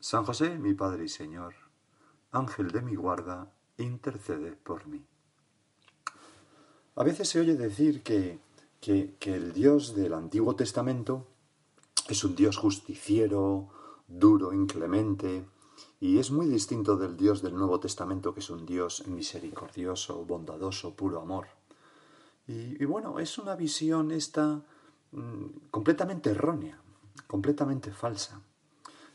San 0.00 0.24
José, 0.24 0.58
mi 0.58 0.74
Padre 0.74 1.04
y 1.04 1.08
Señor, 1.08 1.54
Ángel 2.30 2.70
de 2.70 2.82
mi 2.82 2.94
guarda, 2.94 3.50
intercede 3.78 4.52
por 4.52 4.86
mí. 4.86 5.04
A 6.96 7.02
veces 7.02 7.28
se 7.28 7.40
oye 7.40 7.56
decir 7.56 8.02
que, 8.02 8.38
que, 8.80 9.16
el 9.34 9.52
Dios 9.52 9.94
del 9.94 10.14
Antiguo 10.14 10.54
Testamento 10.54 11.26
es 12.08 12.24
un 12.24 12.36
Dios 12.36 12.56
justiciero, 12.56 13.68
duro, 14.06 14.52
inclemente, 14.52 15.44
y 16.00 16.18
es 16.18 16.30
muy 16.30 16.46
distinto 16.46 16.96
del 16.96 17.16
Dios 17.16 17.42
del 17.42 17.54
Nuevo 17.54 17.80
Testamento, 17.80 18.32
que 18.32 18.40
es 18.40 18.50
un 18.50 18.64
Dios 18.64 19.06
misericordioso, 19.08 20.24
bondadoso, 20.24 20.94
puro 20.94 21.20
amor. 21.20 21.48
Y, 22.46 22.82
y 22.82 22.84
bueno, 22.84 23.18
es 23.18 23.38
una 23.38 23.56
visión 23.56 24.10
esta 24.12 24.62
mm, 25.12 25.68
completamente 25.70 26.30
errónea, 26.30 26.80
completamente 27.26 27.90
falsa. 27.90 28.40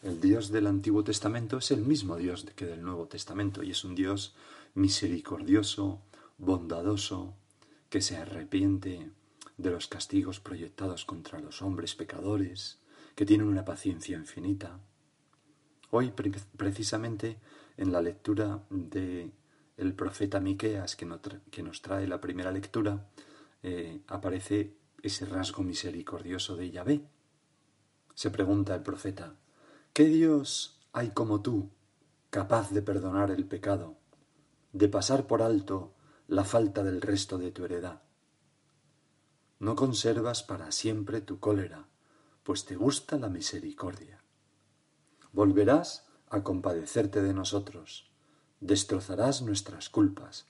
El 0.01 0.19
Dios 0.19 0.49
del 0.49 0.65
Antiguo 0.65 1.03
Testamento 1.03 1.59
es 1.59 1.69
el 1.69 1.81
mismo 1.81 2.15
Dios 2.15 2.43
que 2.55 2.65
del 2.65 2.81
Nuevo 2.81 3.07
Testamento 3.07 3.61
y 3.61 3.69
es 3.69 3.83
un 3.83 3.93
Dios 3.93 4.33
misericordioso, 4.73 6.02
bondadoso, 6.39 7.35
que 7.88 8.02
se 8.02 8.17
arrepiente 8.17 9.11
de 9.58 9.69
los 9.69 9.88
castigos 9.88 10.39
proyectados 10.39 11.05
contra 11.05 11.39
los 11.39 11.61
hombres 11.61 11.93
pecadores, 11.93 12.80
que 13.13 13.27
tienen 13.27 13.47
una 13.47 13.63
paciencia 13.63 14.17
infinita. 14.17 14.80
Hoy, 15.91 16.11
precisamente, 16.58 17.38
en 17.77 17.91
la 17.91 18.02
lectura 18.02 18.63
de 18.71 19.30
el 19.77 19.93
profeta 19.93 20.39
Miqueas 20.39 20.95
que 20.95 21.63
nos 21.63 21.81
trae 21.83 22.08
la 22.08 22.19
primera 22.19 22.52
lectura, 22.52 23.08
eh, 23.61 24.02
aparece 24.08 24.73
ese 25.03 25.27
rasgo 25.27 25.61
misericordioso 25.61 26.55
de 26.55 26.71
Yahvé. 26.71 27.02
Se 28.15 28.31
pregunta 28.31 28.73
el 28.73 28.81
profeta, 28.81 29.36
¿Qué 29.94 30.06
Dios 30.06 30.80
hay 30.94 31.09
como 31.09 31.42
tú, 31.42 31.70
capaz 32.30 32.72
de 32.72 32.81
perdonar 32.81 33.30
el 33.30 33.45
pecado, 33.45 33.98
de 34.72 34.88
pasar 34.88 35.28
por 35.28 35.42
alto 35.42 35.92
la 36.30 36.45
falta 36.45 36.81
del 36.81 37.02
resto 37.02 37.38
de 37.38 37.52
tu 37.52 37.66
heredad? 37.66 38.02
No 39.59 39.75
conservas 39.75 40.44
para 40.44 40.72
siempre 40.72 41.20
tu 41.20 41.42
cólera, 41.42 41.89
pues 42.44 42.64
te 42.64 42.78
gusta 42.78 43.17
la 43.17 43.28
misericordia. 43.28 44.23
Volverás 45.33 46.08
a 46.30 46.42
compadecerte 46.42 47.22
de 47.22 47.33
nosotros, 47.33 48.09
destrozarás 48.61 49.42
nuestras 49.42 49.89
culpas, 49.89 50.45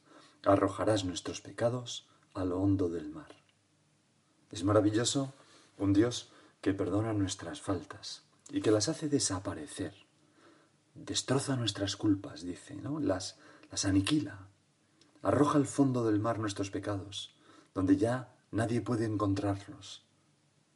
arrojarás 0.45 1.03
nuestros 1.03 1.41
pecados 1.41 2.07
a 2.35 2.45
lo 2.45 2.61
hondo 2.61 2.89
del 2.89 3.09
mar. 3.09 3.35
Es 4.51 4.63
maravilloso 4.63 5.33
un 5.79 5.93
Dios 5.93 6.29
que 6.61 6.75
perdona 6.75 7.13
nuestras 7.13 7.59
faltas, 7.59 8.21
y 8.51 8.61
que 8.61 8.71
las 8.71 8.89
hace 8.89 9.09
desaparecer. 9.09 9.93
Destroza 10.93 11.55
nuestras 11.55 11.95
culpas, 11.95 12.43
dice, 12.43 12.75
¿no? 12.75 12.99
Las, 12.99 13.37
las 13.71 13.85
aniquila. 13.85 14.47
Arroja 15.21 15.57
al 15.57 15.65
fondo 15.65 16.05
del 16.05 16.19
mar 16.19 16.39
nuestros 16.39 16.69
pecados, 16.69 17.33
donde 17.73 17.95
ya 17.95 18.35
nadie 18.51 18.81
puede 18.81 19.05
encontrarlos. 19.05 20.03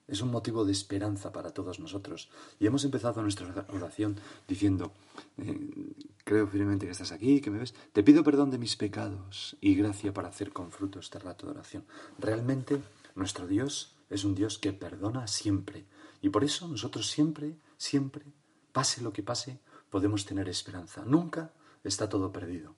Es 0.07 0.22
un 0.22 0.29
motivo 0.29 0.66
de 0.66 0.72
esperanza 0.72 1.33
para 1.33 1.50
todos 1.50 1.79
nosotros. 1.79 2.29
Y 2.59 2.67
hemos 2.67 2.85
empezado 2.85 3.22
nuestra 3.23 3.66
oración 3.69 4.17
diciendo, 4.47 4.94
eh, 5.38 5.94
creo 6.23 6.47
firmemente 6.47 6.85
que 6.85 6.91
estás 6.91 7.11
aquí, 7.11 7.41
que 7.41 7.50
me 7.50 7.57
ves. 7.57 7.73
Te 7.91 8.03
pido 8.03 8.23
perdón 8.23 8.51
de 8.51 8.59
mis 8.59 8.77
pecados 8.77 9.57
y 9.61 9.73
gracia 9.75 10.13
para 10.13 10.29
hacer 10.29 10.53
con 10.53 10.71
fruto 10.71 11.00
este 11.00 11.17
rato 11.17 11.47
de 11.47 11.53
oración. 11.53 11.85
Realmente 12.19 12.81
nuestro 13.16 13.47
Dios 13.47 13.95
es 14.11 14.23
un 14.23 14.35
Dios 14.35 14.59
que 14.59 14.73
perdona 14.73 15.27
siempre. 15.27 15.85
Y 16.21 16.29
por 16.29 16.44
eso 16.44 16.67
nosotros 16.67 17.09
siempre 17.09 17.57
Siempre, 17.85 18.25
pase 18.72 19.03
lo 19.03 19.13
que 19.13 19.22
pase, 19.22 19.59
podemos 19.91 20.25
tener 20.25 20.50
esperanza. 20.50 21.06
Nunca 21.06 21.53
está 21.84 22.09
todo 22.09 22.31
perdido. 22.31 22.73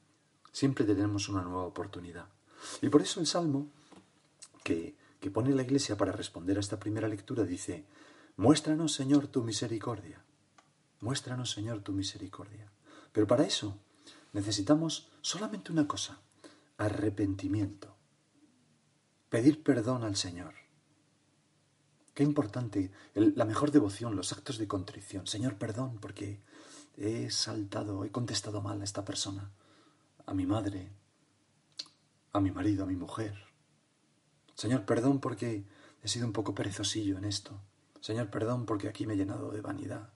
Siempre 0.51 0.84
tenemos 0.84 1.29
una 1.29 1.44
nueva 1.44 1.63
oportunidad. 1.63 2.28
Y 2.81 2.90
por 2.90 3.01
eso 3.01 3.22
el 3.22 3.25
Salmo 3.25 3.72
que, 4.66 4.97
que 5.22 5.31
pone 5.31 5.56
la 5.56 5.62
Iglesia 5.62 5.96
para 5.96 6.12
responder 6.12 6.57
a 6.57 6.59
esta 6.59 6.78
primera 6.78 7.07
lectura 7.07 7.46
dice, 7.46 7.85
muéstranos 8.35 8.96
Señor 8.96 9.28
tu 9.28 9.44
misericordia. 9.44 10.22
Muéstranos 11.00 11.51
Señor 11.51 11.79
tu 11.84 11.94
misericordia. 11.94 12.69
Pero 13.13 13.28
para 13.28 13.46
eso 13.46 13.79
necesitamos 14.34 15.07
solamente 15.22 15.72
una 15.72 15.88
cosa, 15.88 16.19
arrepentimiento. 16.78 17.96
Pedir 19.29 19.63
perdón 19.63 20.03
al 20.03 20.17
Señor. 20.17 20.66
Qué 22.17 22.23
importante, 22.23 22.89
la 23.13 23.45
mejor 23.45 23.69
devoción, 23.69 24.16
los 24.16 24.33
actos 24.33 24.57
de 24.57 24.67
contrición. 24.67 25.28
Señor, 25.28 25.59
perdón 25.59 26.00
porque 26.01 26.41
he 26.97 27.29
saltado, 27.29 28.05
he 28.05 28.11
contestado 28.11 28.59
mal 28.59 28.81
a 28.81 28.83
esta 28.83 29.05
persona, 29.05 29.51
a 30.25 30.33
mi 30.33 30.47
madre, 30.47 30.89
a 32.33 32.39
mi 32.39 32.50
marido, 32.50 32.85
a 32.85 32.88
mi 32.88 32.95
mujer. 32.95 33.35
Señor, 34.55 34.83
perdón 34.85 35.19
porque 35.19 35.63
he 36.01 36.07
sido 36.07 36.25
un 36.25 36.33
poco 36.33 36.55
perezosillo 36.55 37.19
en 37.19 37.25
esto. 37.25 37.61
Señor, 38.01 38.31
perdón 38.31 38.66
porque 38.66 38.88
aquí 38.88 39.05
me 39.05 39.13
he 39.13 39.17
llenado 39.17 39.51
de 39.51 39.61
vanidad. 39.61 40.09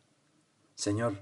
Señor, 0.73 1.21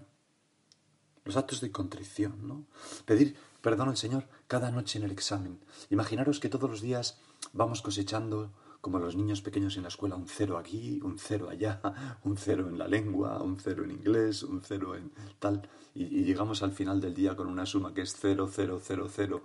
los 1.25 1.35
actos 1.35 1.59
de 1.59 1.73
contrición, 1.73 2.47
¿no? 2.47 2.63
Pedir 3.03 3.35
perdón 3.61 3.89
al 3.89 3.97
Señor 3.97 4.29
cada 4.47 4.71
noche 4.71 4.97
en 4.97 5.03
el 5.03 5.11
examen. 5.11 5.59
Imaginaros 5.89 6.39
que 6.39 6.47
todos 6.47 6.69
los 6.69 6.79
días 6.79 7.17
vamos 7.51 7.81
cosechando 7.81 8.53
como 8.81 8.99
los 8.99 9.15
niños 9.15 9.41
pequeños 9.41 9.75
en 9.75 9.83
la 9.83 9.89
escuela, 9.89 10.15
un 10.15 10.27
cero 10.27 10.57
aquí, 10.57 10.99
un 11.03 11.17
cero 11.17 11.49
allá, 11.49 11.81
un 12.23 12.37
cero 12.37 12.67
en 12.69 12.77
la 12.77 12.87
lengua, 12.87 13.41
un 13.41 13.59
cero 13.59 13.83
en 13.83 13.91
inglés, 13.91 14.43
un 14.43 14.61
cero 14.61 14.95
en 14.95 15.11
tal, 15.39 15.67
y, 15.93 16.23
llegamos 16.23 16.63
al 16.63 16.71
final 16.71 17.01
del 17.01 17.13
día 17.13 17.35
con 17.35 17.47
una 17.47 17.65
suma 17.65 17.93
que 17.93 18.01
es 18.01 18.15
cero, 18.15 18.49
cero, 18.51 18.79
cero, 18.81 19.09
cero. 19.13 19.43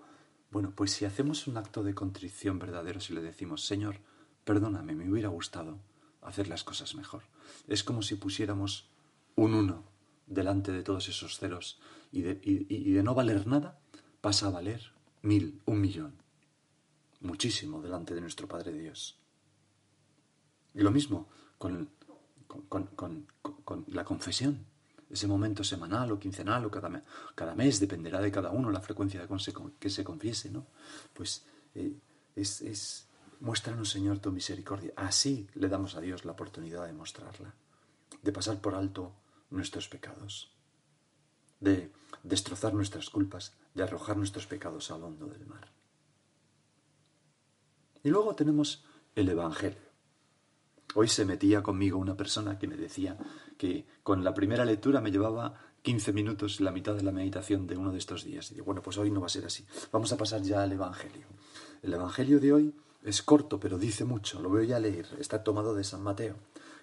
Bueno, 0.50 0.72
pues 0.74 0.92
si 0.92 1.04
hacemos 1.04 1.46
un 1.48 1.56
acto 1.56 1.82
de 1.82 1.94
contrición 1.94 2.58
verdadero, 2.58 3.00
si 3.00 3.12
le 3.12 3.22
decimos, 3.22 3.64
Señor, 3.64 3.96
perdóname, 4.44 4.94
me 4.94 5.10
hubiera 5.10 5.28
gustado 5.28 5.78
hacer 6.22 6.48
las 6.48 6.62
cosas 6.62 6.94
mejor. 6.94 7.22
Es 7.66 7.82
como 7.82 8.02
si 8.02 8.14
pusiéramos 8.14 8.88
un 9.34 9.54
uno 9.54 9.84
delante 10.26 10.70
de 10.70 10.82
todos 10.82 11.08
esos 11.08 11.38
ceros 11.38 11.80
y 12.12 12.22
de, 12.22 12.40
y 12.42 12.92
de 12.92 13.02
no 13.02 13.14
valer 13.14 13.46
nada 13.46 13.80
pasa 14.20 14.46
a 14.46 14.50
valer 14.50 14.92
mil, 15.22 15.60
un 15.66 15.80
millón. 15.80 16.14
Muchísimo 17.20 17.82
delante 17.82 18.14
de 18.14 18.20
nuestro 18.20 18.46
Padre 18.46 18.72
Dios. 18.72 19.23
Y 20.74 20.82
lo 20.82 20.90
mismo 20.90 21.28
con, 21.58 21.88
la 23.88 24.04
confesión. 24.04 24.66
Ese 25.10 25.26
momento 25.26 25.62
semanal 25.62 26.10
o 26.10 26.18
quincenal 26.18 26.64
o 26.64 26.70
cada, 26.70 27.04
cada, 27.34 27.54
mes, 27.54 27.78
dependerá 27.78 28.20
de 28.20 28.32
cada 28.32 28.50
uno 28.50 28.70
la 28.70 28.80
frecuencia 28.80 29.28
que 29.78 29.90
se 29.90 30.02
confiese, 30.02 30.50
¿no? 30.50 30.66
Pues 31.12 31.44
eh, 31.74 31.94
es, 32.34 32.60
es, 32.62 33.06
muéstranos, 33.40 33.90
Señor, 33.90 34.18
tu 34.18 34.32
misericordia. 34.32 34.92
Así 34.96 35.46
le 35.54 35.68
damos 35.68 35.94
a 35.94 36.00
Dios 36.00 36.24
la 36.24 36.32
oportunidad 36.32 36.86
de 36.86 36.92
mostrarla, 36.92 37.54
de 38.22 38.32
pasar 38.32 38.60
por 38.60 38.74
alto 38.74 39.12
nuestros 39.50 39.88
pecados, 39.88 40.50
de 41.60 41.92
destrozar 42.22 42.74
nuestras 42.74 43.10
culpas, 43.10 43.52
de 43.74 43.82
arrojar 43.82 44.16
nuestros 44.16 44.46
pecados 44.46 44.90
al 44.90 45.04
hondo 45.04 45.26
del 45.26 45.46
mar. 45.46 45.70
Y 48.02 48.10
luego 48.10 48.34
tenemos 48.34 48.84
el 49.14 49.28
Evangelio. 49.28 49.93
Hoy 50.94 51.08
se 51.08 51.24
metía 51.24 51.62
conmigo 51.62 51.98
una 51.98 52.16
persona 52.16 52.58
que 52.58 52.68
me 52.68 52.76
decía 52.76 53.16
que 53.58 53.86
con 54.02 54.22
la 54.22 54.34
primera 54.34 54.64
lectura 54.64 55.00
me 55.00 55.10
llevaba 55.10 55.54
15 55.82 56.12
minutos 56.12 56.60
la 56.60 56.70
mitad 56.70 56.94
de 56.94 57.02
la 57.02 57.12
meditación 57.12 57.66
de 57.66 57.76
uno 57.76 57.92
de 57.92 57.98
estos 57.98 58.24
días. 58.24 58.50
Y 58.50 58.54
digo, 58.54 58.66
bueno, 58.66 58.80
pues 58.82 58.96
hoy 58.96 59.10
no 59.10 59.20
va 59.20 59.26
a 59.26 59.30
ser 59.30 59.44
así. 59.44 59.66
Vamos 59.92 60.12
a 60.12 60.16
pasar 60.16 60.42
ya 60.42 60.62
al 60.62 60.72
Evangelio. 60.72 61.26
El 61.82 61.92
Evangelio 61.92 62.40
de 62.40 62.52
hoy 62.52 62.74
es 63.02 63.22
corto, 63.22 63.60
pero 63.60 63.76
dice 63.76 64.04
mucho. 64.04 64.40
Lo 64.40 64.48
voy 64.48 64.72
a 64.72 64.78
leer. 64.78 65.06
Está 65.18 65.42
tomado 65.44 65.74
de 65.74 65.84
San 65.84 66.02
Mateo. 66.02 66.36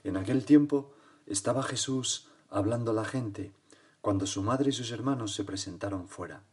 En 0.03 0.17
aquel 0.17 0.45
tiempo 0.45 0.93
estaba 1.25 1.63
Jesús 1.63 2.27
hablando 2.49 2.91
a 2.91 2.93
la 2.93 3.05
gente 3.05 3.53
cuando 4.01 4.25
su 4.25 4.43
madre 4.43 4.69
y 4.69 4.73
sus 4.73 4.91
hermanos 4.91 5.33
se 5.33 5.43
presentaron 5.43 6.07
fuera, 6.07 6.43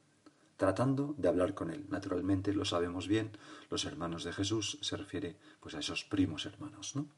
tratando 0.57 1.15
de 1.17 1.29
hablar 1.29 1.55
con 1.55 1.71
él. 1.71 1.87
Naturalmente, 1.89 2.53
lo 2.53 2.65
sabemos 2.65 3.09
bien, 3.09 3.33
los 3.71 3.85
hermanos 3.85 4.25
de 4.25 4.33
Jesús 4.33 4.79
se 4.83 4.97
refiere 4.97 5.37
pues 5.61 5.75
a 5.75 5.81
esos 5.81 6.05
primos 6.05 6.47
hermanos, 6.47 6.95
¿no? 6.95 7.09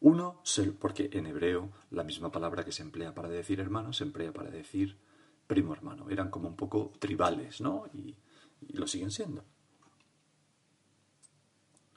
Uno, 0.00 0.42
porque 0.78 1.10
en 1.12 1.26
hebreo 1.26 1.70
la 1.90 2.04
misma 2.04 2.30
palabra 2.30 2.64
que 2.64 2.72
se 2.72 2.82
emplea 2.82 3.14
para 3.14 3.28
decir 3.28 3.58
hermano 3.58 3.92
se 3.92 4.04
emplea 4.04 4.32
para 4.32 4.50
decir 4.50 4.96
primo 5.46 5.72
hermano, 5.72 6.08
eran 6.10 6.30
como 6.30 6.48
un 6.48 6.56
poco 6.56 6.92
tribales, 6.98 7.60
¿no? 7.60 7.86
Y, 7.92 8.14
y 8.60 8.76
lo 8.76 8.86
siguen 8.86 9.10
siendo. 9.10 9.44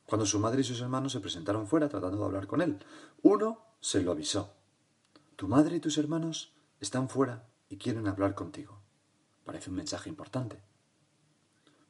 Cuando 0.05 0.25
su 0.25 0.39
madre 0.39 0.61
y 0.61 0.63
sus 0.63 0.81
hermanos 0.81 1.11
se 1.11 1.19
presentaron 1.19 1.67
fuera 1.67 1.89
tratando 1.89 2.17
de 2.17 2.25
hablar 2.25 2.47
con 2.47 2.61
él, 2.61 2.79
uno 3.21 3.59
se 3.79 4.01
lo 4.01 4.11
avisó. 4.11 4.53
Tu 5.35 5.47
madre 5.47 5.77
y 5.77 5.79
tus 5.79 5.97
hermanos 5.97 6.53
están 6.79 7.07
fuera 7.07 7.47
y 7.69 7.77
quieren 7.77 8.07
hablar 8.07 8.35
contigo. 8.35 8.81
Parece 9.45 9.69
un 9.69 9.77
mensaje 9.77 10.09
importante. 10.09 10.61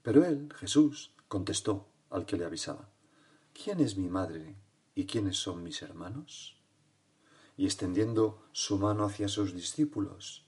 Pero 0.02 0.26
él, 0.26 0.54
Jesús, 0.56 1.14
contestó 1.28 1.88
al 2.10 2.26
que 2.26 2.38
le 2.38 2.46
avisaba, 2.46 2.90
¿quién 3.54 3.80
es 3.80 3.98
mi 3.98 4.10
madre 4.10 4.56
y 4.96 5.06
quiénes 5.06 5.38
son 5.38 5.64
mis 5.64 5.82
hermanos? 5.82 6.58
Y 7.58 7.66
extendiendo 7.66 8.48
su 8.52 8.78
mano 8.78 9.06
hacia 9.06 9.28
sus 9.28 9.54
discípulos, 9.54 10.46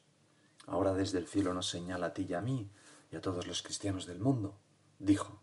ahora 0.66 0.94
desde 0.94 1.20
el 1.20 1.28
cielo 1.28 1.54
nos 1.54 1.68
señala 1.68 2.08
a 2.08 2.14
ti 2.14 2.26
y 2.28 2.34
a 2.34 2.42
mí 2.42 2.70
y 3.12 3.16
a 3.16 3.22
todos 3.22 3.48
los 3.48 3.62
cristianos 3.62 4.06
del 4.06 4.20
mundo, 4.20 4.60
dijo, 5.00 5.42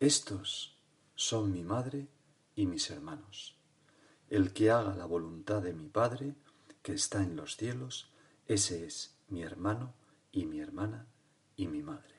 estos 0.00 0.78
son 1.14 1.52
mi 1.52 1.64
madre 1.64 2.08
y 2.54 2.66
mis 2.66 2.90
hermanos. 2.90 3.56
El 4.28 4.52
que 4.52 4.70
haga 4.70 4.94
la 4.94 5.06
voluntad 5.06 5.62
de 5.62 5.72
mi 5.72 5.88
Padre, 5.88 6.34
que 6.82 6.92
está 6.92 7.22
en 7.22 7.34
los 7.34 7.56
cielos, 7.56 8.12
ese 8.46 8.84
es 8.84 9.16
mi 9.28 9.42
hermano 9.42 9.94
y 10.32 10.46
mi 10.46 10.60
hermana 10.60 11.06
y 11.56 11.66
mi 11.66 11.82
madre. 11.82 12.14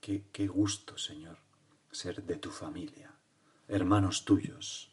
Qué, 0.00 0.28
qué 0.32 0.46
gusto, 0.46 0.98
Señor, 0.98 1.38
ser 1.90 2.22
de 2.24 2.36
tu 2.36 2.50
familia, 2.50 3.11
hermanos 3.72 4.24
tuyos. 4.24 4.92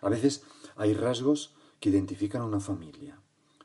A 0.00 0.08
veces 0.08 0.44
hay 0.76 0.94
rasgos 0.94 1.54
que 1.80 1.90
identifican 1.90 2.42
a 2.42 2.46
una 2.46 2.60
familia, 2.60 3.20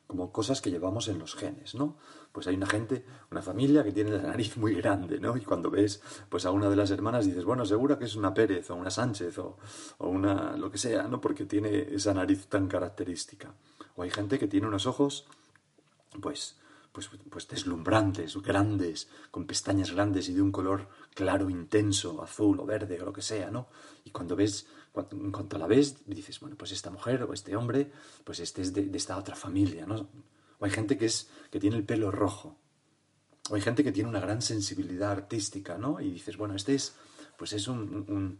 como 0.07 0.31
cosas 0.31 0.61
que 0.61 0.69
llevamos 0.69 1.07
en 1.07 1.19
los 1.19 1.35
genes, 1.35 1.73
¿no? 1.75 1.97
Pues 2.31 2.47
hay 2.47 2.55
una 2.55 2.67
gente, 2.67 3.05
una 3.31 3.41
familia 3.41 3.83
que 3.83 3.91
tiene 3.91 4.11
la 4.11 4.23
nariz 4.23 4.57
muy 4.57 4.75
grande, 4.75 5.19
¿no? 5.19 5.37
Y 5.37 5.41
cuando 5.41 5.71
ves 5.71 6.01
pues 6.29 6.45
a 6.45 6.51
una 6.51 6.69
de 6.69 6.75
las 6.75 6.91
hermanas 6.91 7.25
dices, 7.25 7.45
bueno, 7.45 7.65
seguro 7.65 7.97
que 7.97 8.05
es 8.05 8.15
una 8.15 8.33
Pérez 8.33 8.69
o 8.69 8.75
una 8.75 8.89
Sánchez 8.89 9.37
o, 9.39 9.57
o 9.99 10.09
una 10.09 10.57
lo 10.57 10.69
que 10.71 10.77
sea, 10.77 11.07
¿no? 11.07 11.21
Porque 11.21 11.45
tiene 11.45 11.93
esa 11.93 12.13
nariz 12.13 12.47
tan 12.47 12.67
característica. 12.67 13.53
O 13.95 14.03
hay 14.03 14.09
gente 14.09 14.39
que 14.39 14.47
tiene 14.47 14.67
unos 14.67 14.85
ojos, 14.85 15.25
pues, 16.21 16.57
pues, 16.93 17.09
pues 17.29 17.47
deslumbrantes, 17.47 18.37
grandes, 18.37 19.09
con 19.31 19.45
pestañas 19.45 19.91
grandes 19.91 20.29
y 20.29 20.33
de 20.33 20.41
un 20.41 20.51
color 20.51 20.87
claro, 21.15 21.49
intenso, 21.49 22.21
azul 22.21 22.59
o 22.59 22.65
verde 22.65 23.01
o 23.01 23.05
lo 23.05 23.11
que 23.11 23.23
sea, 23.23 23.49
¿no? 23.49 23.67
Y 24.05 24.11
cuando 24.11 24.35
ves, 24.35 24.67
en 25.11 25.31
cuanto 25.31 25.57
la 25.57 25.67
ves, 25.67 26.05
dices, 26.05 26.39
bueno, 26.39 26.55
pues 26.55 26.71
esta 26.71 26.91
mujer 26.91 27.23
o 27.23 27.33
este 27.33 27.55
hombre, 27.55 27.91
pues 28.23 28.39
este 28.39 28.61
es 28.61 28.73
de, 28.73 28.89
esta 28.93 29.17
otra 29.17 29.35
familia, 29.35 29.87
¿no? 29.87 30.07
O 30.59 30.65
hay 30.65 30.71
gente 30.71 30.97
que, 30.97 31.07
es, 31.07 31.29
que 31.49 31.59
tiene 31.59 31.77
el 31.77 31.83
pelo 31.83 32.11
rojo. 32.11 32.59
O 33.49 33.55
hay 33.55 33.61
gente 33.61 33.83
que 33.83 33.91
tiene 33.91 34.07
una 34.07 34.21
gran 34.21 34.41
sensibilidad 34.41 35.11
artística, 35.11 35.77
¿no? 35.77 35.99
Y 35.99 36.11
dices, 36.11 36.37
bueno, 36.37 36.55
este 36.55 36.75
es, 36.75 36.95
pues 37.37 37.53
es 37.53 37.67
un, 37.67 38.05
un, 38.07 38.39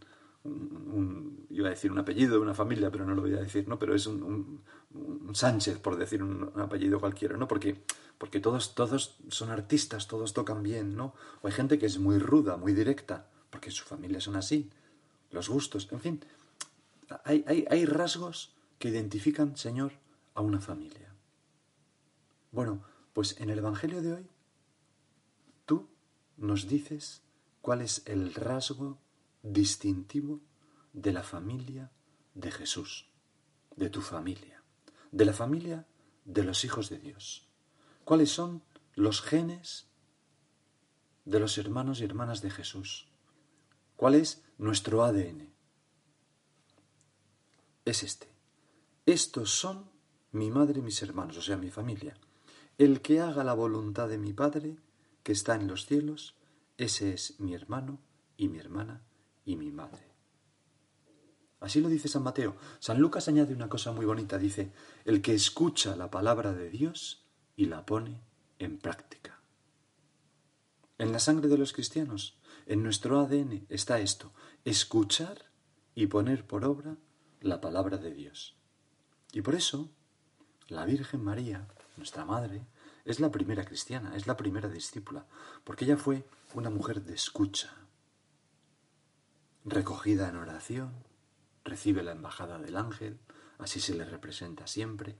iba 1.50 1.68
a 1.68 1.70
decir 1.70 1.90
un 1.90 1.98
apellido 1.98 2.34
de 2.34 2.40
una 2.40 2.54
familia, 2.54 2.90
pero 2.90 3.06
no 3.06 3.14
lo 3.14 3.22
voy 3.22 3.34
a 3.34 3.40
decir, 3.40 3.66
¿no? 3.66 3.78
Pero 3.78 3.94
es 3.94 4.06
un, 4.06 4.62
Sánchez, 5.32 5.78
por 5.78 5.96
decir 5.96 6.22
un, 6.22 6.52
apellido 6.56 7.00
cualquiera, 7.00 7.36
¿no? 7.36 7.48
Porque, 7.48 7.82
porque 8.18 8.40
todos, 8.40 8.74
todos 8.74 9.16
son 9.28 9.50
artistas, 9.50 10.06
todos 10.06 10.32
tocan 10.32 10.62
bien, 10.62 10.96
¿no? 10.96 11.14
O 11.42 11.48
hay 11.48 11.52
gente 11.52 11.78
que 11.78 11.86
es 11.86 11.98
muy 11.98 12.18
ruda, 12.18 12.56
muy 12.56 12.72
directa, 12.72 13.28
porque 13.50 13.70
su 13.70 13.84
familia 13.84 14.20
son 14.20 14.36
así, 14.36 14.70
los 15.30 15.48
gustos, 15.48 15.88
en 15.90 16.00
fin. 16.00 16.24
Hay, 17.24 17.44
hay, 17.46 17.66
hay 17.70 17.84
rasgos 17.86 18.54
que 18.78 18.88
identifican, 18.88 19.56
Señor, 19.56 19.92
a 20.34 20.40
una 20.40 20.60
familia. 20.60 21.14
Bueno, 22.50 22.84
pues 23.12 23.40
en 23.40 23.50
el 23.50 23.58
Evangelio 23.58 24.02
de 24.02 24.12
hoy, 24.12 24.30
tú 25.66 25.88
nos 26.36 26.68
dices 26.68 27.22
cuál 27.60 27.80
es 27.80 28.02
el 28.06 28.34
rasgo 28.34 28.98
distintivo 29.42 30.40
de 30.92 31.12
la 31.12 31.22
familia 31.22 31.90
de 32.34 32.50
Jesús, 32.50 33.08
de 33.76 33.90
tu 33.90 34.00
familia, 34.00 34.62
de 35.12 35.24
la 35.24 35.32
familia 35.32 35.86
de 36.24 36.44
los 36.44 36.64
hijos 36.64 36.90
de 36.90 36.98
Dios. 36.98 37.48
¿Cuáles 38.04 38.30
son 38.30 38.62
los 38.94 39.22
genes 39.22 39.86
de 41.24 41.40
los 41.40 41.56
hermanos 41.56 42.00
y 42.00 42.04
hermanas 42.04 42.42
de 42.42 42.50
Jesús? 42.50 43.08
¿Cuál 43.96 44.14
es 44.14 44.42
nuestro 44.58 45.04
ADN? 45.04 45.50
Es 47.86 48.02
este. 48.02 48.28
Estos 49.06 49.50
son 49.50 49.90
mi 50.32 50.50
madre 50.50 50.80
y 50.80 50.82
mis 50.82 51.02
hermanos, 51.02 51.38
o 51.38 51.42
sea, 51.42 51.56
mi 51.56 51.70
familia. 51.70 52.18
El 52.76 53.00
que 53.00 53.20
haga 53.20 53.42
la 53.42 53.54
voluntad 53.54 54.08
de 54.08 54.18
mi 54.18 54.32
Padre, 54.32 54.76
que 55.22 55.32
está 55.32 55.54
en 55.54 55.66
los 55.66 55.86
cielos, 55.86 56.34
ese 56.76 57.14
es 57.14 57.40
mi 57.40 57.54
hermano 57.54 58.00
y 58.36 58.48
mi 58.48 58.58
hermana 58.58 59.02
y 59.44 59.56
mi 59.56 59.70
madre. 59.70 60.12
Así 61.60 61.80
lo 61.80 61.88
dice 61.88 62.08
San 62.08 62.22
Mateo. 62.22 62.56
San 62.80 62.98
Lucas 62.98 63.28
añade 63.28 63.54
una 63.54 63.70
cosa 63.70 63.92
muy 63.92 64.04
bonita. 64.04 64.36
Dice, 64.36 64.72
el 65.06 65.22
que 65.22 65.34
escucha 65.34 65.96
la 65.96 66.10
palabra 66.10 66.52
de 66.52 66.68
Dios 66.68 67.23
y 67.56 67.66
la 67.66 67.86
pone 67.86 68.20
en 68.58 68.78
práctica. 68.78 69.40
En 70.98 71.12
la 71.12 71.18
sangre 71.18 71.48
de 71.48 71.58
los 71.58 71.72
cristianos, 71.72 72.38
en 72.66 72.82
nuestro 72.82 73.18
ADN 73.18 73.66
está 73.68 73.98
esto, 73.98 74.32
escuchar 74.64 75.50
y 75.94 76.06
poner 76.06 76.46
por 76.46 76.64
obra 76.64 76.96
la 77.40 77.60
palabra 77.60 77.98
de 77.98 78.12
Dios. 78.12 78.56
Y 79.32 79.42
por 79.42 79.54
eso, 79.54 79.90
la 80.68 80.84
Virgen 80.84 81.22
María, 81.22 81.68
nuestra 81.96 82.24
Madre, 82.24 82.66
es 83.04 83.20
la 83.20 83.30
primera 83.30 83.64
cristiana, 83.64 84.16
es 84.16 84.26
la 84.26 84.36
primera 84.36 84.68
discípula, 84.68 85.26
porque 85.64 85.84
ella 85.84 85.96
fue 85.96 86.24
una 86.54 86.70
mujer 86.70 87.02
de 87.02 87.14
escucha, 87.14 87.74
recogida 89.64 90.28
en 90.28 90.36
oración, 90.36 90.92
recibe 91.64 92.02
la 92.02 92.12
embajada 92.12 92.58
del 92.58 92.76
ángel, 92.76 93.18
así 93.58 93.80
se 93.80 93.94
le 93.94 94.04
representa 94.04 94.66
siempre. 94.66 95.18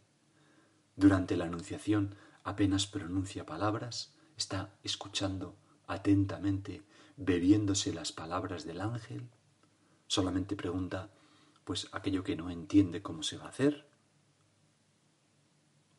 Durante 0.97 1.37
la 1.37 1.47
anunciación 1.47 2.15
apenas 2.45 2.87
pronuncia 2.87 3.47
palabras, 3.47 4.15
está 4.37 4.75
escuchando 4.83 5.57
atentamente, 5.87 6.83
bebiéndose 7.17 7.93
las 7.93 8.13
palabras 8.13 8.65
del 8.65 8.81
ángel, 8.81 9.29
solamente 10.07 10.57
pregunta 10.57 11.11
pues 11.65 11.89
aquello 11.93 12.23
que 12.23 12.37
no 12.37 12.51
entiende 12.51 13.03
cómo 13.03 13.23
se 13.23 13.39
va 13.39 13.47
a 13.47 13.49
hacer. 13.49 13.89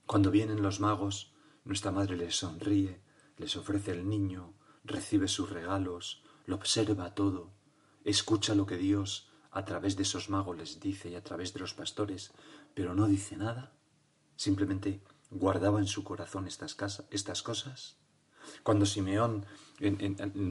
Cuando 0.05 0.29
vienen 0.29 0.61
los 0.61 0.79
magos, 0.79 1.33
nuestra 1.63 1.91
madre 1.91 2.15
les 2.15 2.35
sonríe, 2.35 3.01
les 3.37 3.55
ofrece 3.57 3.91
el 3.91 4.07
niño, 4.07 4.53
recibe 4.83 5.27
sus 5.27 5.49
regalos, 5.49 6.23
lo 6.45 6.55
observa 6.55 7.15
todo, 7.15 7.51
escucha 8.03 8.53
lo 8.53 8.67
que 8.67 8.77
Dios 8.77 9.31
a 9.49 9.65
través 9.65 9.95
de 9.95 10.03
esos 10.03 10.29
magos 10.29 10.55
les 10.57 10.79
dice 10.79 11.09
y 11.09 11.15
a 11.15 11.23
través 11.23 11.53
de 11.53 11.61
los 11.61 11.73
pastores, 11.73 12.31
pero 12.75 12.93
no 12.93 13.07
dice 13.07 13.35
nada, 13.35 13.74
simplemente 14.35 15.01
guardaba 15.31 15.79
en 15.79 15.87
su 15.87 16.03
corazón 16.03 16.47
estas, 16.47 17.03
estas 17.11 17.41
cosas. 17.41 17.97
Cuando 18.63 18.85
Simeón, 18.85 19.45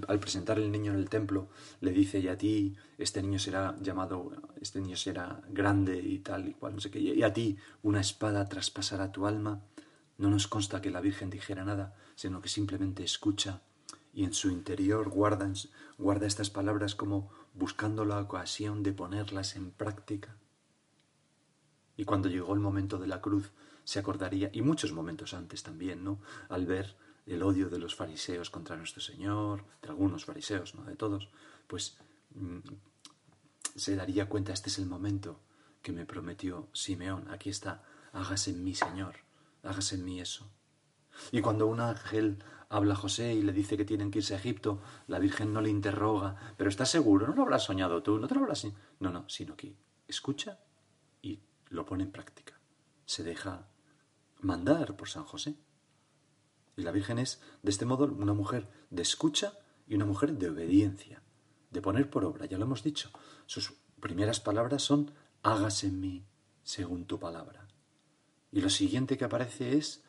al 0.09 0.19
presentar 0.19 0.59
el 0.59 0.73
niño 0.73 0.93
en 0.93 0.99
el 0.99 1.09
templo, 1.09 1.49
le 1.81 1.93
dice, 1.93 2.19
y 2.19 2.29
a 2.29 2.37
ti 2.37 2.77
este 2.99 3.23
niño 3.23 3.39
será 3.39 3.77
llamado, 3.81 4.33
este 4.61 4.81
niño 4.81 4.97
será 4.97 5.41
grande 5.49 6.01
y 6.01 6.19
tal 6.19 6.49
y 6.49 6.55
cual, 6.55 6.75
no 6.75 6.81
sé 6.81 6.91
qué, 6.91 6.99
y 6.99 7.23
a 7.23 7.33
ti 7.33 7.57
una 7.83 8.01
espada 8.01 8.49
traspasará 8.49 9.13
tu 9.13 9.27
alma, 9.27 9.63
no 10.19 10.31
nos 10.31 10.49
consta 10.49 10.81
que 10.81 10.91
la 10.91 11.01
Virgen 11.01 11.31
dijera 11.31 11.65
nada, 11.65 11.95
sino 12.15 12.41
que 12.41 12.49
simplemente 12.49 13.05
escucha 13.05 13.63
y 14.15 14.25
en 14.25 14.33
su 14.33 14.51
interior 14.51 15.09
guarda, 15.09 15.53
guarda 15.99 16.27
estas 16.27 16.51
palabras 16.51 16.95
como 16.95 17.31
buscando 17.53 18.05
la 18.05 18.21
ocasión 18.21 18.83
de 18.83 18.93
ponerlas 18.93 19.57
en 19.57 19.73
práctica. 19.73 20.37
Y 21.97 22.05
cuando 22.05 22.29
llegó 22.29 22.55
el 22.55 22.61
momento 22.61 22.99
de 22.99 23.09
la 23.09 23.21
cruz, 23.21 23.51
se 23.85 23.99
acordaría, 23.99 24.51
y 24.53 24.63
muchos 24.63 24.93
momentos 24.93 25.35
antes 25.35 25.63
también, 25.63 26.03
¿no? 26.05 26.21
Al 26.49 26.67
ver 26.67 26.97
el 27.27 27.43
odio 27.43 27.69
de 27.69 27.79
los 27.79 27.95
fariseos 27.95 28.51
contra 28.51 28.77
nuestro 28.77 29.01
Señor, 29.01 29.65
de 29.83 29.89
algunos 29.89 30.25
fariseos, 30.25 30.75
no 30.75 30.85
de 30.85 30.97
todos, 30.97 31.29
pues 31.67 31.99
mm, 32.35 32.59
se 33.77 33.97
daría 33.97 34.29
cuenta, 34.29 34.53
este 34.53 34.69
es 34.69 34.79
el 34.79 34.87
momento 34.87 35.41
que 35.83 35.93
me 35.93 36.07
prometió 36.07 36.69
Simeón, 36.73 37.31
aquí 37.31 37.51
está, 37.51 37.83
hágase 38.13 38.51
en 38.51 38.65
mí, 38.65 38.75
Señor, 38.75 39.17
hágase 39.63 39.97
en 39.97 40.05
mí 40.05 40.21
eso. 40.21 40.51
Y 41.31 41.41
cuando 41.41 41.67
un 41.67 41.81
ángel 41.81 42.43
habla 42.69 42.95
a 42.95 42.97
José 42.97 43.35
y 43.35 43.43
le 43.43 43.53
dice 43.53 43.77
que 43.77 43.85
tienen 43.85 44.11
que 44.11 44.19
irse 44.19 44.35
a 44.35 44.39
Egipto, 44.39 44.83
la 45.07 45.19
Virgen 45.19 45.53
no 45.53 45.61
le 45.61 45.71
interroga, 45.71 46.55
pero 46.57 46.71
¿estás 46.71 46.91
seguro? 46.91 47.27
¿No 47.27 47.35
lo 47.35 47.43
habrás 47.43 47.65
soñado 47.65 48.03
tú? 48.03 48.19
¿No 48.19 48.27
te 48.27 48.35
lo 48.35 48.41
habrás... 48.41 48.67
No, 49.01 49.11
no, 49.11 49.29
sino 49.29 49.57
que 49.57 49.77
escucha 50.09 50.59
y 51.23 51.41
lo 51.69 51.85
pone 51.85 52.05
en 52.05 52.11
práctica. 52.11 52.59
Se 53.07 53.23
deja 53.23 53.69
mandar 54.45 54.97
por 54.97 55.09
San 55.09 55.25
José. 55.25 55.57
Y 56.77 56.83
la 56.83 56.93
Virgen 56.93 57.19
es, 57.19 57.41
de 57.63 57.71
este 57.71 57.87
modo, 57.87 58.05
una 58.07 58.35
mujer 58.35 58.69
de 58.91 59.03
escucha 59.03 59.59
y 59.87 59.95
una 59.95 60.05
mujer 60.05 60.37
de 60.37 60.51
obediencia, 60.51 61.23
de 61.71 61.83
poner 61.83 62.11
por 62.11 62.25
obra, 62.25 62.47
ya 62.47 62.59
lo 62.59 62.65
hemos 62.65 62.83
dicho. 62.83 63.11
Sus 63.47 63.75
primeras 64.01 64.41
palabras 64.41 64.83
son, 64.83 65.13
hágase 65.43 65.87
en 65.87 66.01
mí 66.01 66.27
según 66.63 67.07
tu 67.07 67.19
palabra. 67.19 67.69
Y 68.51 68.61
lo 68.61 68.71
siguiente 68.71 69.17
que 69.17 69.25
aparece 69.25 69.77
es, 69.77 70.05